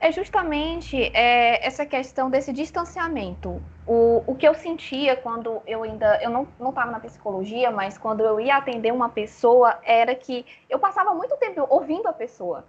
[0.00, 3.60] É justamente é, essa questão desse distanciamento.
[3.84, 6.22] O, o que eu sentia quando eu ainda.
[6.22, 10.78] Eu não estava na psicologia, mas quando eu ia atender uma pessoa, era que eu
[10.78, 12.64] passava muito tempo ouvindo a pessoa.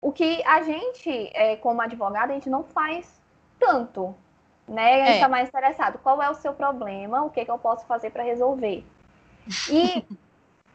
[0.00, 3.20] O que a gente, é, como advogado, a gente não faz
[3.58, 4.14] tanto
[4.68, 5.02] né?
[5.02, 5.28] A gente está é.
[5.28, 5.98] mais interessado.
[5.98, 7.22] Qual é o seu problema?
[7.22, 8.84] O que, que eu posso fazer para resolver?
[9.70, 10.04] E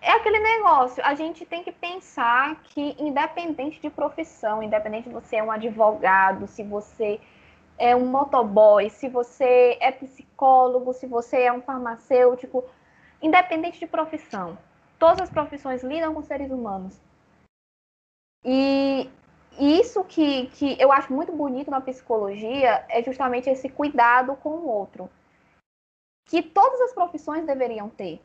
[0.01, 1.03] é aquele negócio.
[1.03, 6.47] A gente tem que pensar que, independente de profissão, independente se você é um advogado,
[6.47, 7.19] se você
[7.77, 12.63] é um motoboy, se você é psicólogo, se você é um farmacêutico,
[13.21, 14.57] independente de profissão,
[14.97, 16.99] todas as profissões lidam com seres humanos.
[18.43, 19.09] E
[19.59, 24.67] isso que, que eu acho muito bonito na psicologia é justamente esse cuidado com o
[24.67, 25.09] outro.
[26.25, 28.21] Que todas as profissões deveriam ter.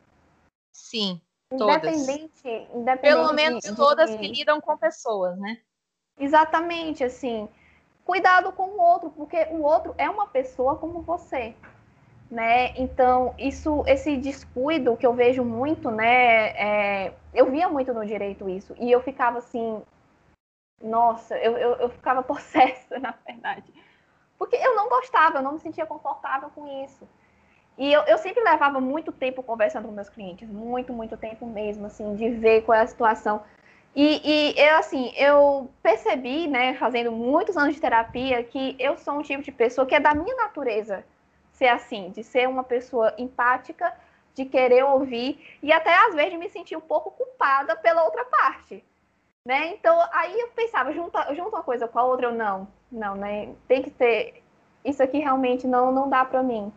[0.72, 1.20] Sim,
[1.52, 4.18] independente, independente Pelo menos de, todas de...
[4.18, 5.58] que lidam com pessoas, né?
[6.18, 7.48] Exatamente, assim.
[8.04, 11.54] Cuidado com o outro, porque o outro é uma pessoa como você.
[12.30, 12.74] Né?
[12.78, 17.06] Então, isso, esse descuido que eu vejo muito, né?
[17.06, 19.82] É, eu via muito no direito isso, e eu ficava assim,
[20.80, 23.72] nossa, eu, eu, eu ficava possessa, na verdade.
[24.38, 27.08] Porque eu não gostava, eu não me sentia confortável com isso.
[27.78, 31.86] E eu, eu sempre levava muito tempo conversando com meus clientes, muito, muito tempo mesmo,
[31.86, 33.42] assim, de ver qual é a situação.
[33.94, 39.14] E, e eu, assim, eu percebi, né, fazendo muitos anos de terapia, que eu sou
[39.14, 41.04] um tipo de pessoa que é da minha natureza
[41.52, 43.94] ser assim, de ser uma pessoa empática,
[44.34, 48.24] de querer ouvir e até às vezes de me sentir um pouco culpada pela outra
[48.24, 48.82] parte.
[49.44, 49.74] Né?
[49.74, 53.52] Então, aí eu pensava, junta, junta uma coisa com a outra, eu não, não, né?
[53.66, 54.42] Tem que ter.
[54.84, 56.72] Isso aqui realmente não, não dá para mim.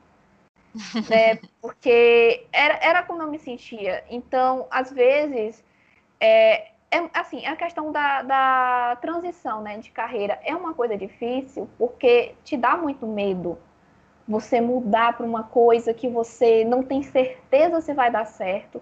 [1.09, 1.39] né?
[1.61, 4.03] Porque era, era como eu me sentia.
[4.09, 5.63] Então, às vezes,
[6.20, 11.70] é, é, assim, a questão da, da transição né, de carreira é uma coisa difícil
[11.78, 13.57] porque te dá muito medo
[14.28, 18.82] você mudar para uma coisa que você não tem certeza se vai dar certo,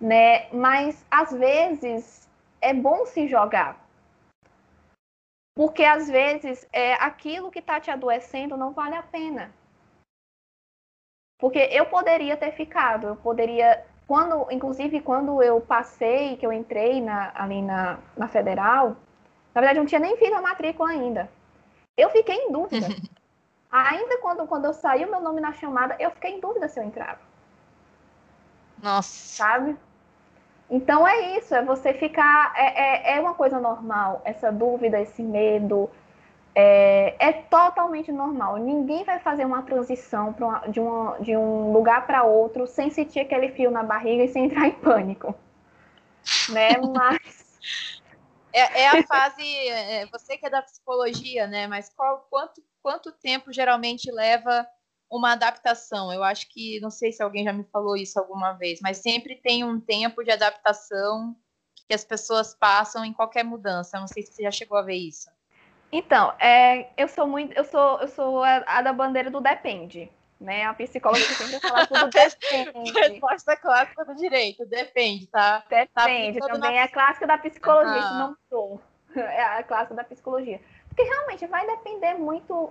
[0.00, 0.48] né?
[0.52, 2.25] Mas às vezes
[2.60, 3.84] é bom se jogar.
[5.54, 9.52] Porque às vezes é aquilo que está te adoecendo não vale a pena.
[11.38, 17.00] Porque eu poderia ter ficado, eu poderia quando, inclusive, quando eu passei, que eu entrei
[17.00, 18.96] na, ali na, na federal,
[19.52, 21.30] na verdade, eu não tinha nem feito a matrícula ainda.
[21.96, 22.86] Eu fiquei em dúvida.
[23.70, 26.78] ainda quando, quando eu saí o meu nome na chamada, eu fiquei em dúvida se
[26.78, 27.18] eu entrava.
[28.80, 29.08] Nossa.
[29.08, 29.76] Sabe?
[30.68, 32.52] Então é isso, é você ficar.
[32.56, 35.88] É, é, é uma coisa normal, essa dúvida, esse medo,
[36.54, 38.56] é, é totalmente normal.
[38.56, 43.20] Ninguém vai fazer uma transição uma, de, uma, de um lugar para outro sem sentir
[43.20, 45.34] aquele fio na barriga e sem entrar em pânico.
[46.50, 46.70] Né?
[46.94, 47.46] Mas.
[48.52, 49.42] É, é a fase.
[49.68, 51.66] É, você que é da psicologia, né?
[51.66, 54.66] Mas qual, quanto, quanto tempo geralmente leva
[55.10, 56.12] uma adaptação?
[56.12, 59.36] Eu acho que, não sei se alguém já me falou isso alguma vez, mas sempre
[59.36, 61.36] tem um tempo de adaptação
[61.88, 63.98] que as pessoas passam em qualquer mudança.
[63.98, 65.30] Não sei se você já chegou a ver isso.
[65.92, 70.10] Então, é, eu sou muito, eu sou, eu sou a, a da bandeira do depende,
[70.40, 70.64] né?
[70.64, 72.92] A psicóloga sempre fala tudo depende.
[72.92, 75.64] Resposta clássica do direito, depende, tá?
[75.68, 76.80] Depende, tá também na...
[76.80, 78.18] é a clássica da psicologia, ah.
[78.18, 78.80] não sou.
[79.16, 80.60] É a clássica da psicologia.
[80.88, 82.70] Porque realmente vai depender muito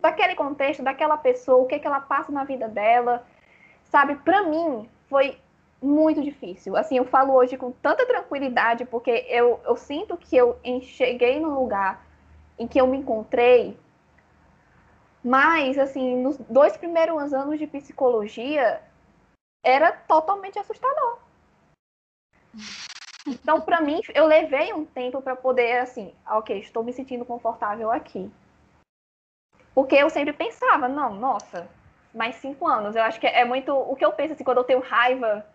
[0.00, 3.26] daquele contexto, daquela pessoa, o que, que ela passa na vida dela.
[3.84, 5.38] Sabe, para mim foi
[5.82, 6.76] muito difícil.
[6.76, 11.58] Assim, eu falo hoje com tanta tranquilidade, porque eu, eu sinto que eu cheguei num
[11.58, 12.06] lugar
[12.58, 13.78] em que eu me encontrei.
[15.22, 18.80] Mas, assim, nos dois primeiros anos de psicologia,
[19.64, 21.18] era totalmente assustador.
[23.26, 27.90] Então, para mim, eu levei um tempo para poder, assim, ok, estou me sentindo confortável
[27.90, 28.30] aqui.
[29.78, 31.70] Porque eu sempre pensava, não, nossa,
[32.12, 32.96] mais cinco anos.
[32.96, 35.48] Eu acho que é muito o que eu penso, assim, quando eu tenho raiva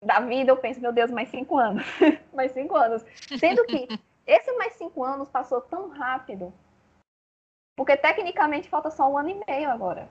[0.00, 1.82] da vida, eu penso, meu Deus, mais cinco anos.
[2.32, 3.04] mais cinco anos.
[3.36, 3.88] Sendo que
[4.24, 6.54] esse mais cinco anos passou tão rápido.
[7.76, 10.08] Porque tecnicamente falta só um ano e meio agora.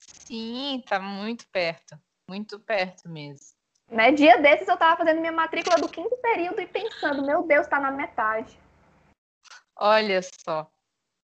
[0.00, 1.96] Sim, tá muito perto.
[2.28, 3.56] Muito perto mesmo.
[3.86, 4.10] Né?
[4.10, 7.78] Dia desses eu tava fazendo minha matrícula do quinto período e pensando, meu Deus, tá
[7.78, 8.58] na metade.
[9.76, 10.68] Olha só.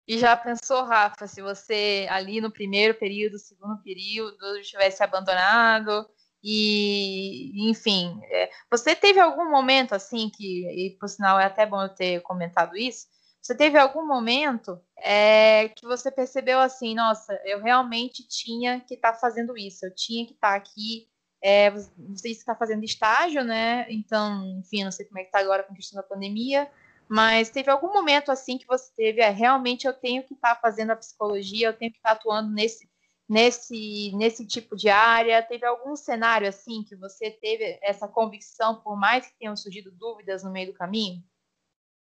[0.07, 6.09] E já pensou, Rafa, se você ali no primeiro período, segundo período, tivesse abandonado,
[6.43, 11.83] e, enfim, é, você teve algum momento assim que, e por sinal é até bom
[11.83, 13.09] eu ter comentado isso,
[13.43, 19.13] você teve algum momento é, que você percebeu assim, nossa, eu realmente tinha que estar
[19.13, 21.09] tá fazendo isso, eu tinha que estar tá aqui,
[21.43, 23.87] é, você está fazendo estágio, né?
[23.89, 26.71] Então, enfim, não sei como é que está agora com a questão da pandemia,
[27.09, 30.61] mas teve algum momento assim que você teve, é, realmente eu tenho que estar tá
[30.61, 32.89] fazendo a psicologia, eu tenho que estar tá atuando nesse
[33.29, 35.43] nesse, nesse tipo de área?
[35.43, 40.45] Teve algum cenário assim que você teve essa convicção, por mais que tenham surgido dúvidas
[40.45, 41.23] no meio do caminho?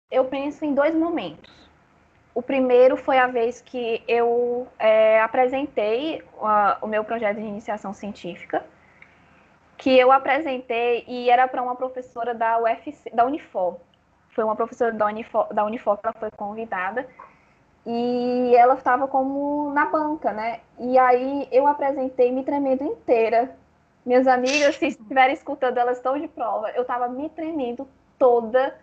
[0.09, 1.51] Eu penso em dois momentos.
[2.33, 6.23] O primeiro foi a vez que eu é, apresentei
[6.81, 8.65] o meu projeto de iniciação científica,
[9.77, 13.79] que eu apresentei e era para uma professora da UFC, da Unifor.
[14.39, 17.05] Foi uma professora da Unifor, da Unifor que ela foi convidada
[17.85, 20.61] e ela estava como na banca, né?
[20.79, 23.53] E aí eu apresentei me tremendo inteira.
[24.05, 26.69] Minhas amigas, se estiverem escutando, elas estão de prova.
[26.69, 27.85] Eu estava me tremendo
[28.17, 28.79] toda.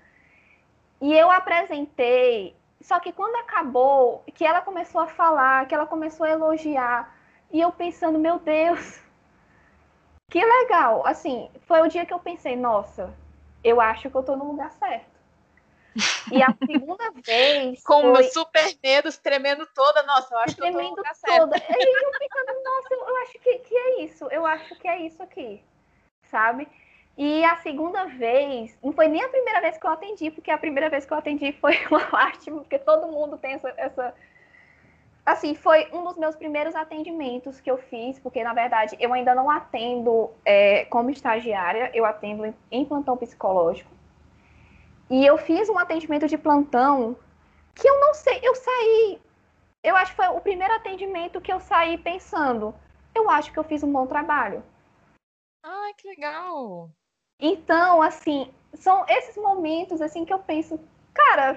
[1.01, 6.27] E eu apresentei, só que quando acabou, que ela começou a falar, que ela começou
[6.27, 7.17] a elogiar,
[7.51, 9.01] e eu pensando, meu Deus,
[10.29, 11.07] que legal.
[11.07, 13.11] Assim, foi o dia que eu pensei, nossa,
[13.65, 15.16] eu acho que eu estou no lugar certo.
[16.31, 17.83] E a segunda vez.
[17.83, 18.25] Com foi...
[18.25, 20.03] super medos, tremendo toda.
[20.03, 21.57] Nossa, eu acho tremendo que eu tô toda.
[21.57, 24.27] E eu ficando, nossa, eu acho que, que é isso.
[24.31, 25.63] Eu acho que é isso aqui.
[26.25, 26.69] Sabe?
[27.17, 30.59] E a segunda vez, não foi nem a primeira vez que eu atendi, porque a
[30.59, 34.15] primeira vez que eu atendi foi uma lástima, porque todo mundo tem essa, essa.
[35.25, 39.35] Assim, foi um dos meus primeiros atendimentos que eu fiz, porque na verdade eu ainda
[39.35, 43.96] não atendo é, como estagiária, eu atendo em plantão psicológico.
[45.09, 47.17] E eu fiz um atendimento de plantão
[47.75, 49.21] que eu não sei, eu saí.
[49.83, 52.75] Eu acho que foi o primeiro atendimento que eu saí pensando,
[53.15, 54.65] eu acho que eu fiz um bom trabalho.
[55.63, 56.91] Ai, que legal.
[57.39, 60.81] Então, assim, são esses momentos assim que eu penso,
[61.15, 61.55] cara,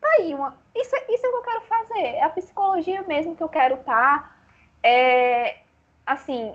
[0.00, 3.34] tá aí, uma, isso, isso é o que eu quero fazer, é a psicologia mesmo
[3.34, 4.22] que eu quero estar.
[4.22, 4.36] Tá,
[4.82, 5.62] é,
[6.06, 6.54] assim,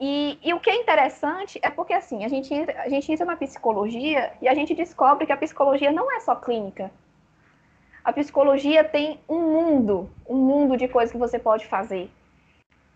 [0.00, 3.26] E, e, o que é interessante é porque assim, a gente, entra, a gente entra
[3.26, 6.90] na psicologia e a gente descobre que a psicologia não é só clínica.
[8.04, 12.08] A psicologia tem um mundo, um mundo de coisas que você pode fazer.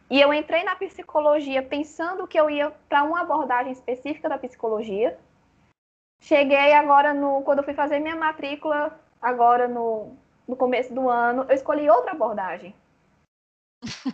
[0.08, 5.18] E eu entrei na psicologia pensando que eu ia para uma abordagem específica da psicologia.
[6.20, 11.46] Cheguei agora no quando eu fui fazer minha matrícula, agora no, no começo do ano,
[11.48, 12.74] eu escolhi outra abordagem.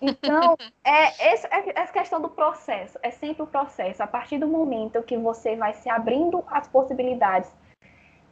[0.01, 4.03] Então, é, essa, é essa questão do processo, é sempre o processo.
[4.03, 7.51] A partir do momento que você vai se abrindo as possibilidades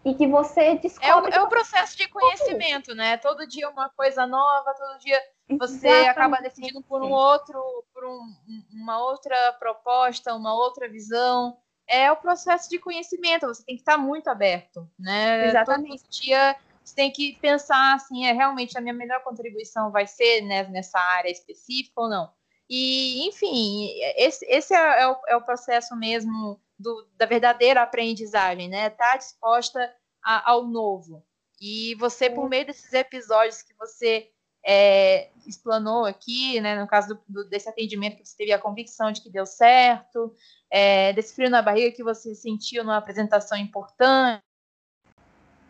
[0.05, 1.35] e que você descobre.
[1.35, 3.17] É o, é o processo de conhecimento, né?
[3.17, 5.21] Todo dia uma coisa nova, todo dia
[5.59, 6.09] você Exatamente.
[6.09, 8.35] acaba decidindo por um outro, por um,
[8.73, 11.59] uma outra proposta, uma outra visão.
[11.89, 15.47] É o processo de conhecimento, você tem que estar muito aberto, né?
[15.47, 16.03] Exatamente.
[16.03, 16.57] Todo dia
[16.87, 20.99] você tem que pensar assim, é realmente a minha melhor contribuição vai ser né, nessa
[21.01, 22.33] área específica ou não.
[22.71, 28.69] E, enfim, esse, esse é, é, o, é o processo mesmo do, da verdadeira aprendizagem,
[28.69, 28.91] né?
[28.91, 29.93] Tá disposta
[30.25, 31.25] a, ao novo.
[31.61, 34.31] E você, por meio desses episódios que você
[34.65, 39.11] é, explanou aqui, né, no caso do, do, desse atendimento que você teve a convicção
[39.11, 40.35] de que deu certo,
[40.71, 44.43] é, desse frio na barriga que você sentiu numa apresentação importante,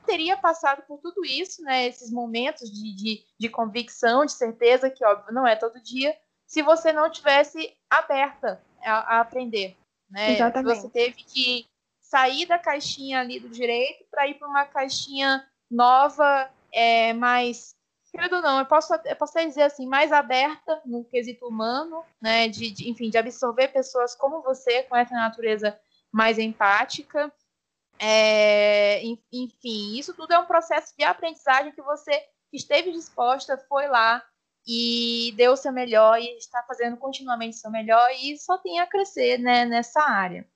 [0.06, 5.04] teria passado por tudo isso, né, esses momentos de, de, de convicção, de certeza, que
[5.04, 9.76] óbvio não é todo dia, se você não tivesse aberta a, a aprender.
[10.08, 10.34] Né?
[10.34, 10.80] Exatamente.
[10.80, 11.66] Você teve que
[12.00, 17.76] sair da caixinha ali do direito para ir para uma caixinha nova, é, mais
[18.16, 22.70] querido não, eu posso, eu posso dizer assim, mais aberta no quesito humano, né, de,
[22.70, 25.78] de, enfim, de absorver pessoas como você, com essa natureza
[26.10, 27.30] mais empática,
[27.98, 32.12] é, enfim, isso tudo é um processo de aprendizagem que você
[32.52, 34.22] esteve disposta, foi lá
[34.66, 38.80] e deu o seu melhor e está fazendo continuamente o seu melhor e só tem
[38.80, 40.46] a crescer né, nessa área.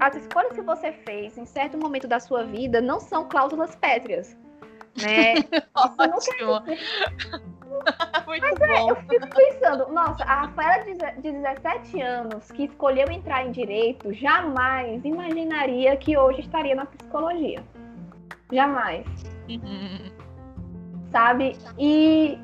[0.00, 4.36] As escolhas que você fez em certo momento da sua vida não são cláusulas pétreas.
[5.00, 5.34] Né?
[5.74, 6.62] Ótimo.
[8.40, 8.90] Muito Mas é, bom.
[8.90, 15.04] eu fico pensando, nossa, a Rafaela de 17 anos que escolheu entrar em direito jamais
[15.04, 17.62] imaginaria que hoje estaria na psicologia.
[18.52, 19.06] Jamais.
[19.48, 20.10] Uhum.
[21.12, 21.56] Sabe?
[21.78, 22.36] E,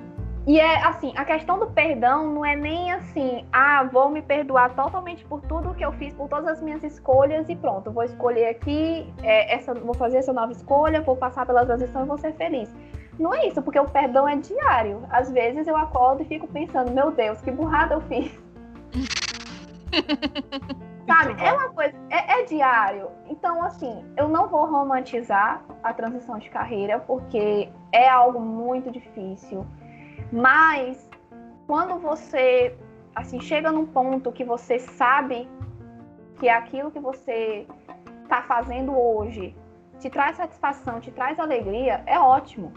[0.46, 4.72] e é assim, a questão do perdão não é nem assim, ah, vou me perdoar
[4.76, 8.46] totalmente por tudo que eu fiz, por todas as minhas escolhas e pronto, vou escolher
[8.46, 12.32] aqui, é, essa, vou fazer essa nova escolha, vou passar pela transição e vou ser
[12.34, 12.72] feliz.
[13.20, 15.06] Não é isso, porque o perdão é diário.
[15.10, 18.32] Às vezes eu acordo e fico pensando, meu Deus, que burrada eu fiz.
[21.06, 21.42] Sabe?
[21.42, 23.10] É uma coisa, é, é, diário.
[23.26, 29.66] Então, assim, eu não vou romantizar a transição de carreira, porque é algo muito difícil.
[30.32, 31.06] Mas
[31.66, 32.74] quando você
[33.14, 35.46] assim chega num ponto que você sabe
[36.38, 37.66] que é aquilo que você
[38.22, 39.54] está fazendo hoje
[39.98, 42.72] te traz satisfação, te traz alegria, é ótimo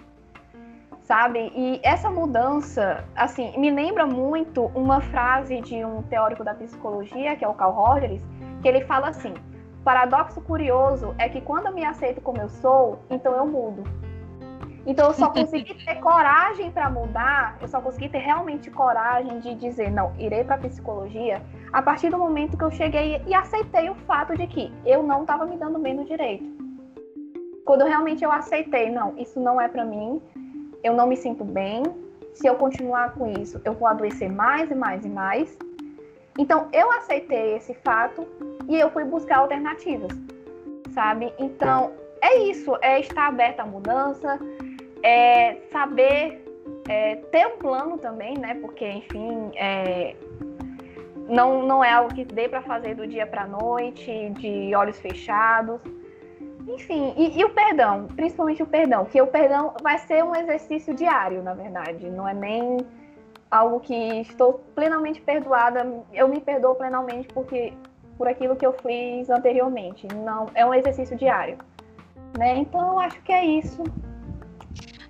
[1.04, 1.52] sabe?
[1.56, 7.46] E essa mudança, assim, me lembra muito uma frase de um teórico da psicologia, que
[7.46, 8.22] é o Carl Rogers,
[8.62, 9.34] que ele fala assim:
[9.84, 13.84] paradoxo curioso é que quando eu me aceito como eu sou, então eu mudo.
[14.86, 19.56] Então eu só consegui ter coragem para mudar, eu só consegui ter realmente coragem de
[19.56, 21.42] dizer, não, irei para psicologia,
[21.72, 25.22] a partir do momento que eu cheguei e aceitei o fato de que eu não
[25.22, 26.64] estava me dando bem no direito.
[27.66, 30.22] Quando realmente eu aceitei, não, isso não é para mim,
[30.84, 31.84] eu não me sinto bem.
[32.34, 35.58] Se eu continuar com isso, eu vou adoecer mais e mais e mais.
[36.38, 38.28] Então, eu aceitei esse fato
[38.68, 40.12] e eu fui buscar alternativas,
[40.94, 41.32] sabe?
[41.38, 44.40] Então, é isso, é estar aberta à mudança,
[45.04, 46.44] é saber
[46.88, 48.56] é, ter um plano também, né?
[48.56, 50.16] Porque, enfim, é,
[51.28, 55.80] não, não é algo que dê para fazer do dia para noite, de olhos fechados.
[56.68, 60.94] Enfim, e, e, o perdão, principalmente o perdão, que o perdão vai ser um exercício
[60.94, 62.78] diário, na verdade, não é nem
[63.52, 67.74] algo que estou plenamente perdoada, eu me perdoo plenamente porque
[68.18, 70.08] por aquilo que eu fiz anteriormente.
[70.08, 71.58] Não, é um exercício diário,
[72.38, 72.58] né?
[72.58, 73.84] Então eu acho que é isso.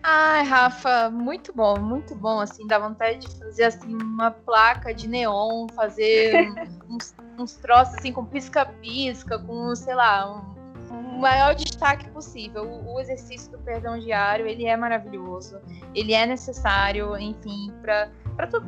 [0.02, 5.08] Ai, Rafa, muito bom, muito bom, assim, dá vontade de fazer, assim, uma placa de
[5.08, 6.52] neon, fazer
[6.90, 10.53] uns, uns troços, assim, com pisca-pisca, com, sei lá, um
[10.94, 12.64] o maior destaque possível.
[12.86, 15.60] O, exercício do perdão diário, ele é maravilhoso,
[15.94, 18.10] ele é necessário, enfim, para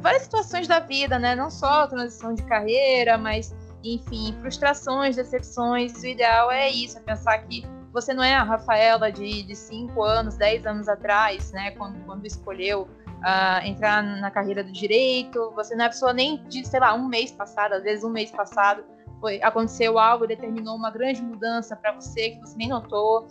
[0.01, 1.35] várias situações da vida, né?
[1.35, 6.01] Não só a transição de carreira, mas, enfim, frustrações, decepções.
[6.01, 10.35] O ideal é isso, é pensar que você não é a Rafaela de 5 anos,
[10.35, 11.71] 10 anos atrás, né?
[11.71, 12.89] Quando, quando escolheu
[13.25, 15.51] uh, entrar na carreira do direito.
[15.55, 18.31] Você não é pessoa nem de, sei lá, um mês passado, às vezes um mês
[18.31, 18.83] passado
[19.25, 23.27] foi, aconteceu algo, determinou uma grande mudança para você que você nem notou.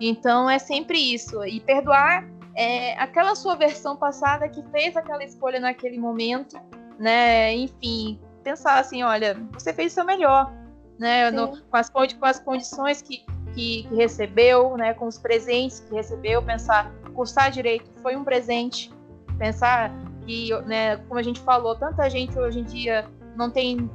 [0.00, 1.44] Então é sempre isso.
[1.44, 6.58] E perdoar é aquela sua versão passada que fez aquela escolha naquele momento,
[6.98, 7.54] né?
[7.54, 10.52] Enfim, pensar assim, olha, você fez o seu melhor,
[10.98, 11.30] né?
[11.30, 13.24] No, com, as, com as condições que,
[13.54, 14.94] que, que, recebeu, né?
[14.94, 18.92] Com os presentes que recebeu, pensar, cursar direito foi um presente,
[19.38, 19.92] pensar
[20.22, 20.96] que, né?
[20.96, 23.88] Como a gente falou, tanta gente hoje em dia não tem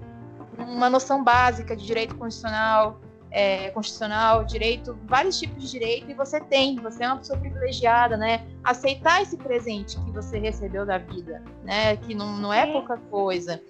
[0.58, 2.99] uma noção básica de direito constitucional,
[3.32, 8.18] é, constitucional, direito, vários tipos de direito, e você tem, você é uma pessoa privilegiada,
[8.18, 8.45] né?
[8.64, 11.95] Aceitar esse presente que você recebeu da vida, né?
[11.97, 13.62] Que não, não é pouca coisa.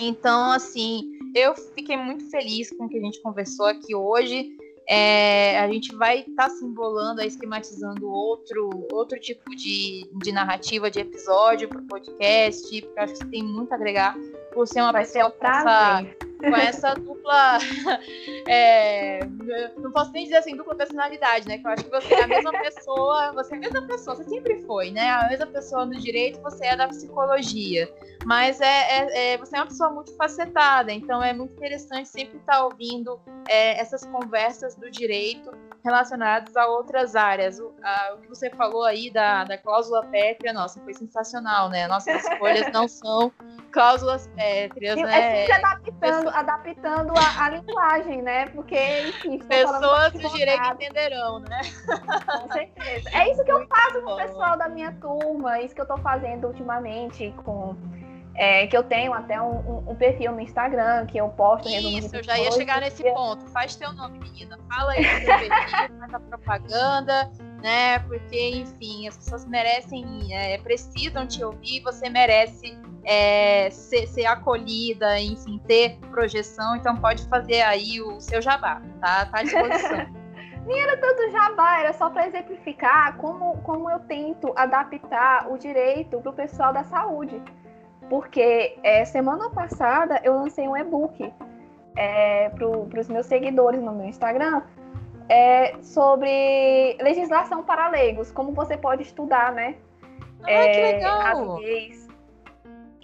[0.00, 4.56] Então, assim, eu fiquei muito feliz com o que a gente conversou aqui hoje.
[4.88, 11.00] É, a gente vai estar tá simbolando, esquematizando outro, outro tipo de, de narrativa, de
[11.00, 14.14] episódio para o podcast, porque acho que tem muito a agregar
[14.54, 16.16] por ser uma vai pessoa ser um prazer
[16.50, 17.58] com essa dupla.
[18.46, 19.20] É,
[19.78, 21.56] não posso nem dizer assim, dupla personalidade, né?
[21.56, 24.24] Que eu acho que você é a mesma pessoa, você é a mesma pessoa, você
[24.24, 25.10] sempre foi, né?
[25.10, 27.90] A mesma pessoa no direito, você é da psicologia.
[28.26, 32.64] Mas é, é, é você é uma pessoa multifacetada, então é muito interessante sempre estar
[32.64, 33.18] ouvindo
[33.48, 35.50] é, essas conversas do direito
[35.84, 37.60] relacionadas a outras áreas.
[37.60, 41.86] O, a, o que você falou aí da, da cláusula pétrea, nossa, foi sensacional, né?
[41.86, 43.30] Nossas escolhas não são
[43.70, 45.44] cláusulas pétreas, né?
[45.44, 48.46] É adaptando, adaptando a, a, linguagem, né?
[48.46, 48.76] Porque,
[49.08, 51.60] enfim, pessoas do direito entenderão, né?
[52.40, 53.10] Com certeza.
[53.12, 55.86] É isso que eu faço com o pessoal da minha turma, é isso que eu
[55.86, 57.76] tô fazendo ultimamente com
[58.36, 61.98] é, que eu tenho até um, um, um, perfil no Instagram que eu posto resumo
[61.98, 63.46] Isso, eu já ia chegar nesse ponto.
[63.48, 64.58] Faz teu nome, menina.
[64.68, 67.30] Fala aí do teu perfil, faz a propaganda,
[67.62, 68.00] né?
[68.00, 75.20] Porque, enfim, as pessoas merecem, é, precisam te ouvir, você merece é, ser, ser, acolhida,
[75.20, 76.76] enfim, ter projeção.
[76.76, 79.26] Então pode fazer aí o seu jabá, tá?
[79.26, 80.24] Tá à disposição.
[80.66, 86.18] Nem era tanto jabá, era só para exemplificar como, como eu tento adaptar o direito
[86.20, 87.42] para o pessoal da saúde
[88.08, 91.32] porque é, semana passada eu lancei um e-book
[91.96, 94.62] é, para os meus seguidores no meu Instagram
[95.28, 99.76] é, sobre legislação para leigos, como você pode estudar, né?
[100.42, 101.58] Ah, é, que legal!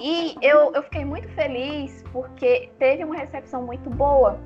[0.00, 4.38] E eu, eu fiquei muito feliz porque teve uma recepção muito boa.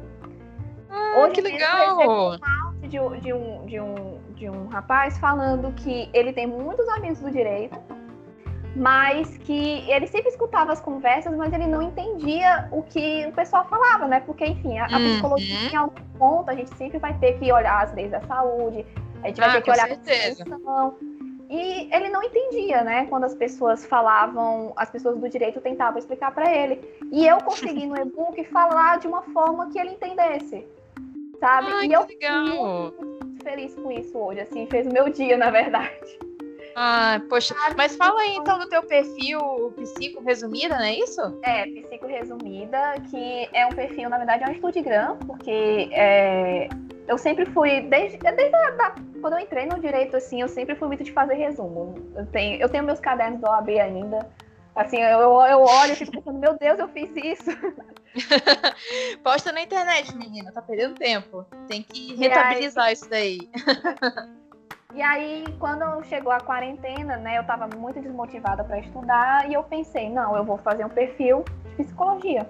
[0.91, 2.35] Ah, Hoje que legal!
[2.35, 7.21] Um de, de, um, de, um, de um rapaz falando que ele tem muitos amigos
[7.21, 7.79] do direito
[8.77, 13.67] mas que ele sempre escutava as conversas, mas ele não entendia o que o pessoal
[13.69, 14.21] falava, né?
[14.21, 15.13] Porque, enfim, a, a uhum.
[15.13, 18.85] psicologia em algum ponto a gente sempre vai ter que olhar as leis da saúde,
[19.23, 20.43] a gente vai ah, ter que olhar certeza.
[20.43, 21.14] a Constituição.
[21.49, 23.07] E ele não entendia, né?
[23.07, 26.80] Quando as pessoas falavam, as pessoas do direito tentavam explicar para ele.
[27.12, 30.66] E eu consegui no e-book falar de uma forma que ele entendesse,
[31.38, 31.68] sabe?
[31.70, 32.47] Ai, e eu legal.
[32.47, 36.18] muito feliz com isso hoje, assim, fez o meu dia, na verdade.
[36.76, 41.20] Ah, poxa, mas fala aí então do teu perfil Psico Resumida, não é isso?
[41.45, 46.68] É, Psico Resumida, que é um perfil, na verdade, é um Instagram, porque é,
[47.07, 50.75] eu sempre fui, desde, desde a, da, quando eu entrei no direito, assim, eu sempre
[50.75, 51.95] fui muito de fazer resumo.
[52.17, 54.27] Eu tenho, eu tenho meus cadernos do OAB ainda,
[54.75, 57.51] assim, eu, eu olho e fico pensando, meu Deus, eu fiz isso.
[59.23, 61.47] Posta na internet, menina, tá perdendo tempo.
[61.69, 63.39] Tem que rentabilizar aí, isso daí.
[64.95, 69.65] E aí, quando chegou a quarentena, né, eu estava muito desmotivada para estudar e eu
[69.65, 72.49] pensei, não, eu vou fazer um perfil de psicologia.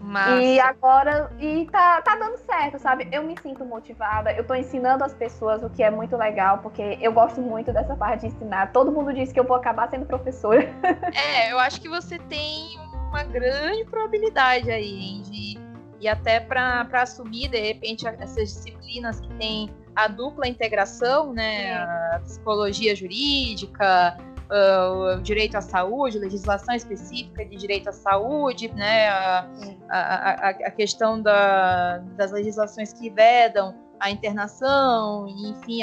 [0.00, 0.42] Massa.
[0.42, 3.06] E agora, e tá, tá dando certo, sabe?
[3.12, 6.98] Eu me sinto motivada, eu tô ensinando as pessoas, o que é muito legal, porque
[7.02, 8.72] eu gosto muito dessa parte de ensinar.
[8.72, 10.60] Todo mundo diz que eu vou acabar sendo professora.
[11.12, 12.78] É, eu acho que você tem
[13.08, 15.58] uma grande probabilidade aí de
[16.00, 22.20] e até para assumir de repente essas disciplinas que tem a dupla integração, né, a
[22.24, 24.16] psicologia jurídica,
[24.50, 29.48] uh, o direito à saúde, legislação específica de direito à saúde, né, a,
[29.88, 35.80] a, a questão da, das legislações que vedam a internação, enfim,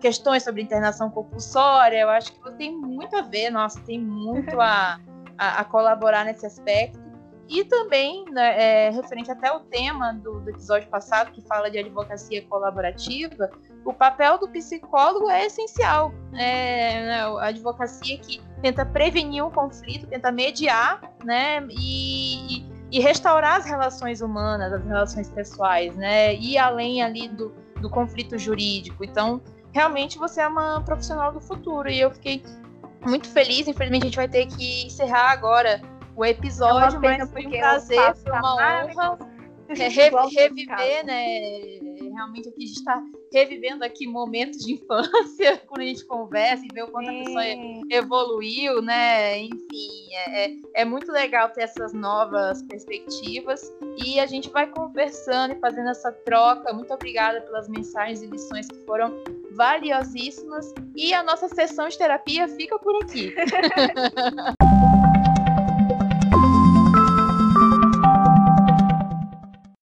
[0.00, 5.00] questões sobre internação compulsória, eu acho que tem muito a ver, nossa, tem muito a,
[5.38, 7.02] a colaborar nesse aspecto.
[7.48, 11.78] E também, né, é, referente até ao tema do, do, episódio passado, que fala de
[11.78, 13.50] advocacia colaborativa,
[13.84, 16.12] o papel do psicólogo é essencial.
[16.34, 23.00] É, né, a advocacia que tenta prevenir um conflito, tenta mediar né, e, e, e
[23.00, 29.04] restaurar as relações humanas, as relações pessoais, né, e além ali do, do conflito jurídico.
[29.04, 29.40] Então,
[29.72, 31.90] realmente você é uma profissional do futuro.
[31.90, 32.42] E eu fiquei
[33.04, 33.68] muito feliz.
[33.68, 35.82] Infelizmente, a gente vai ter que encerrar agora
[36.16, 39.18] o episódio, é mas foi um prazer, foi uma honra
[39.68, 41.83] é, reviver, né?
[42.14, 43.02] Realmente aqui a gente está
[43.32, 47.44] revivendo aqui momentos de infância, quando a gente conversa e vê o quanto a pessoa
[47.90, 49.38] evoluiu, né?
[49.42, 53.72] Enfim, é, é, é muito legal ter essas novas perspectivas
[54.04, 56.72] e a gente vai conversando e fazendo essa troca.
[56.72, 59.12] Muito obrigada pelas mensagens e lições que foram
[59.52, 60.72] valiosíssimas.
[60.94, 63.34] E a nossa sessão de terapia fica por aqui.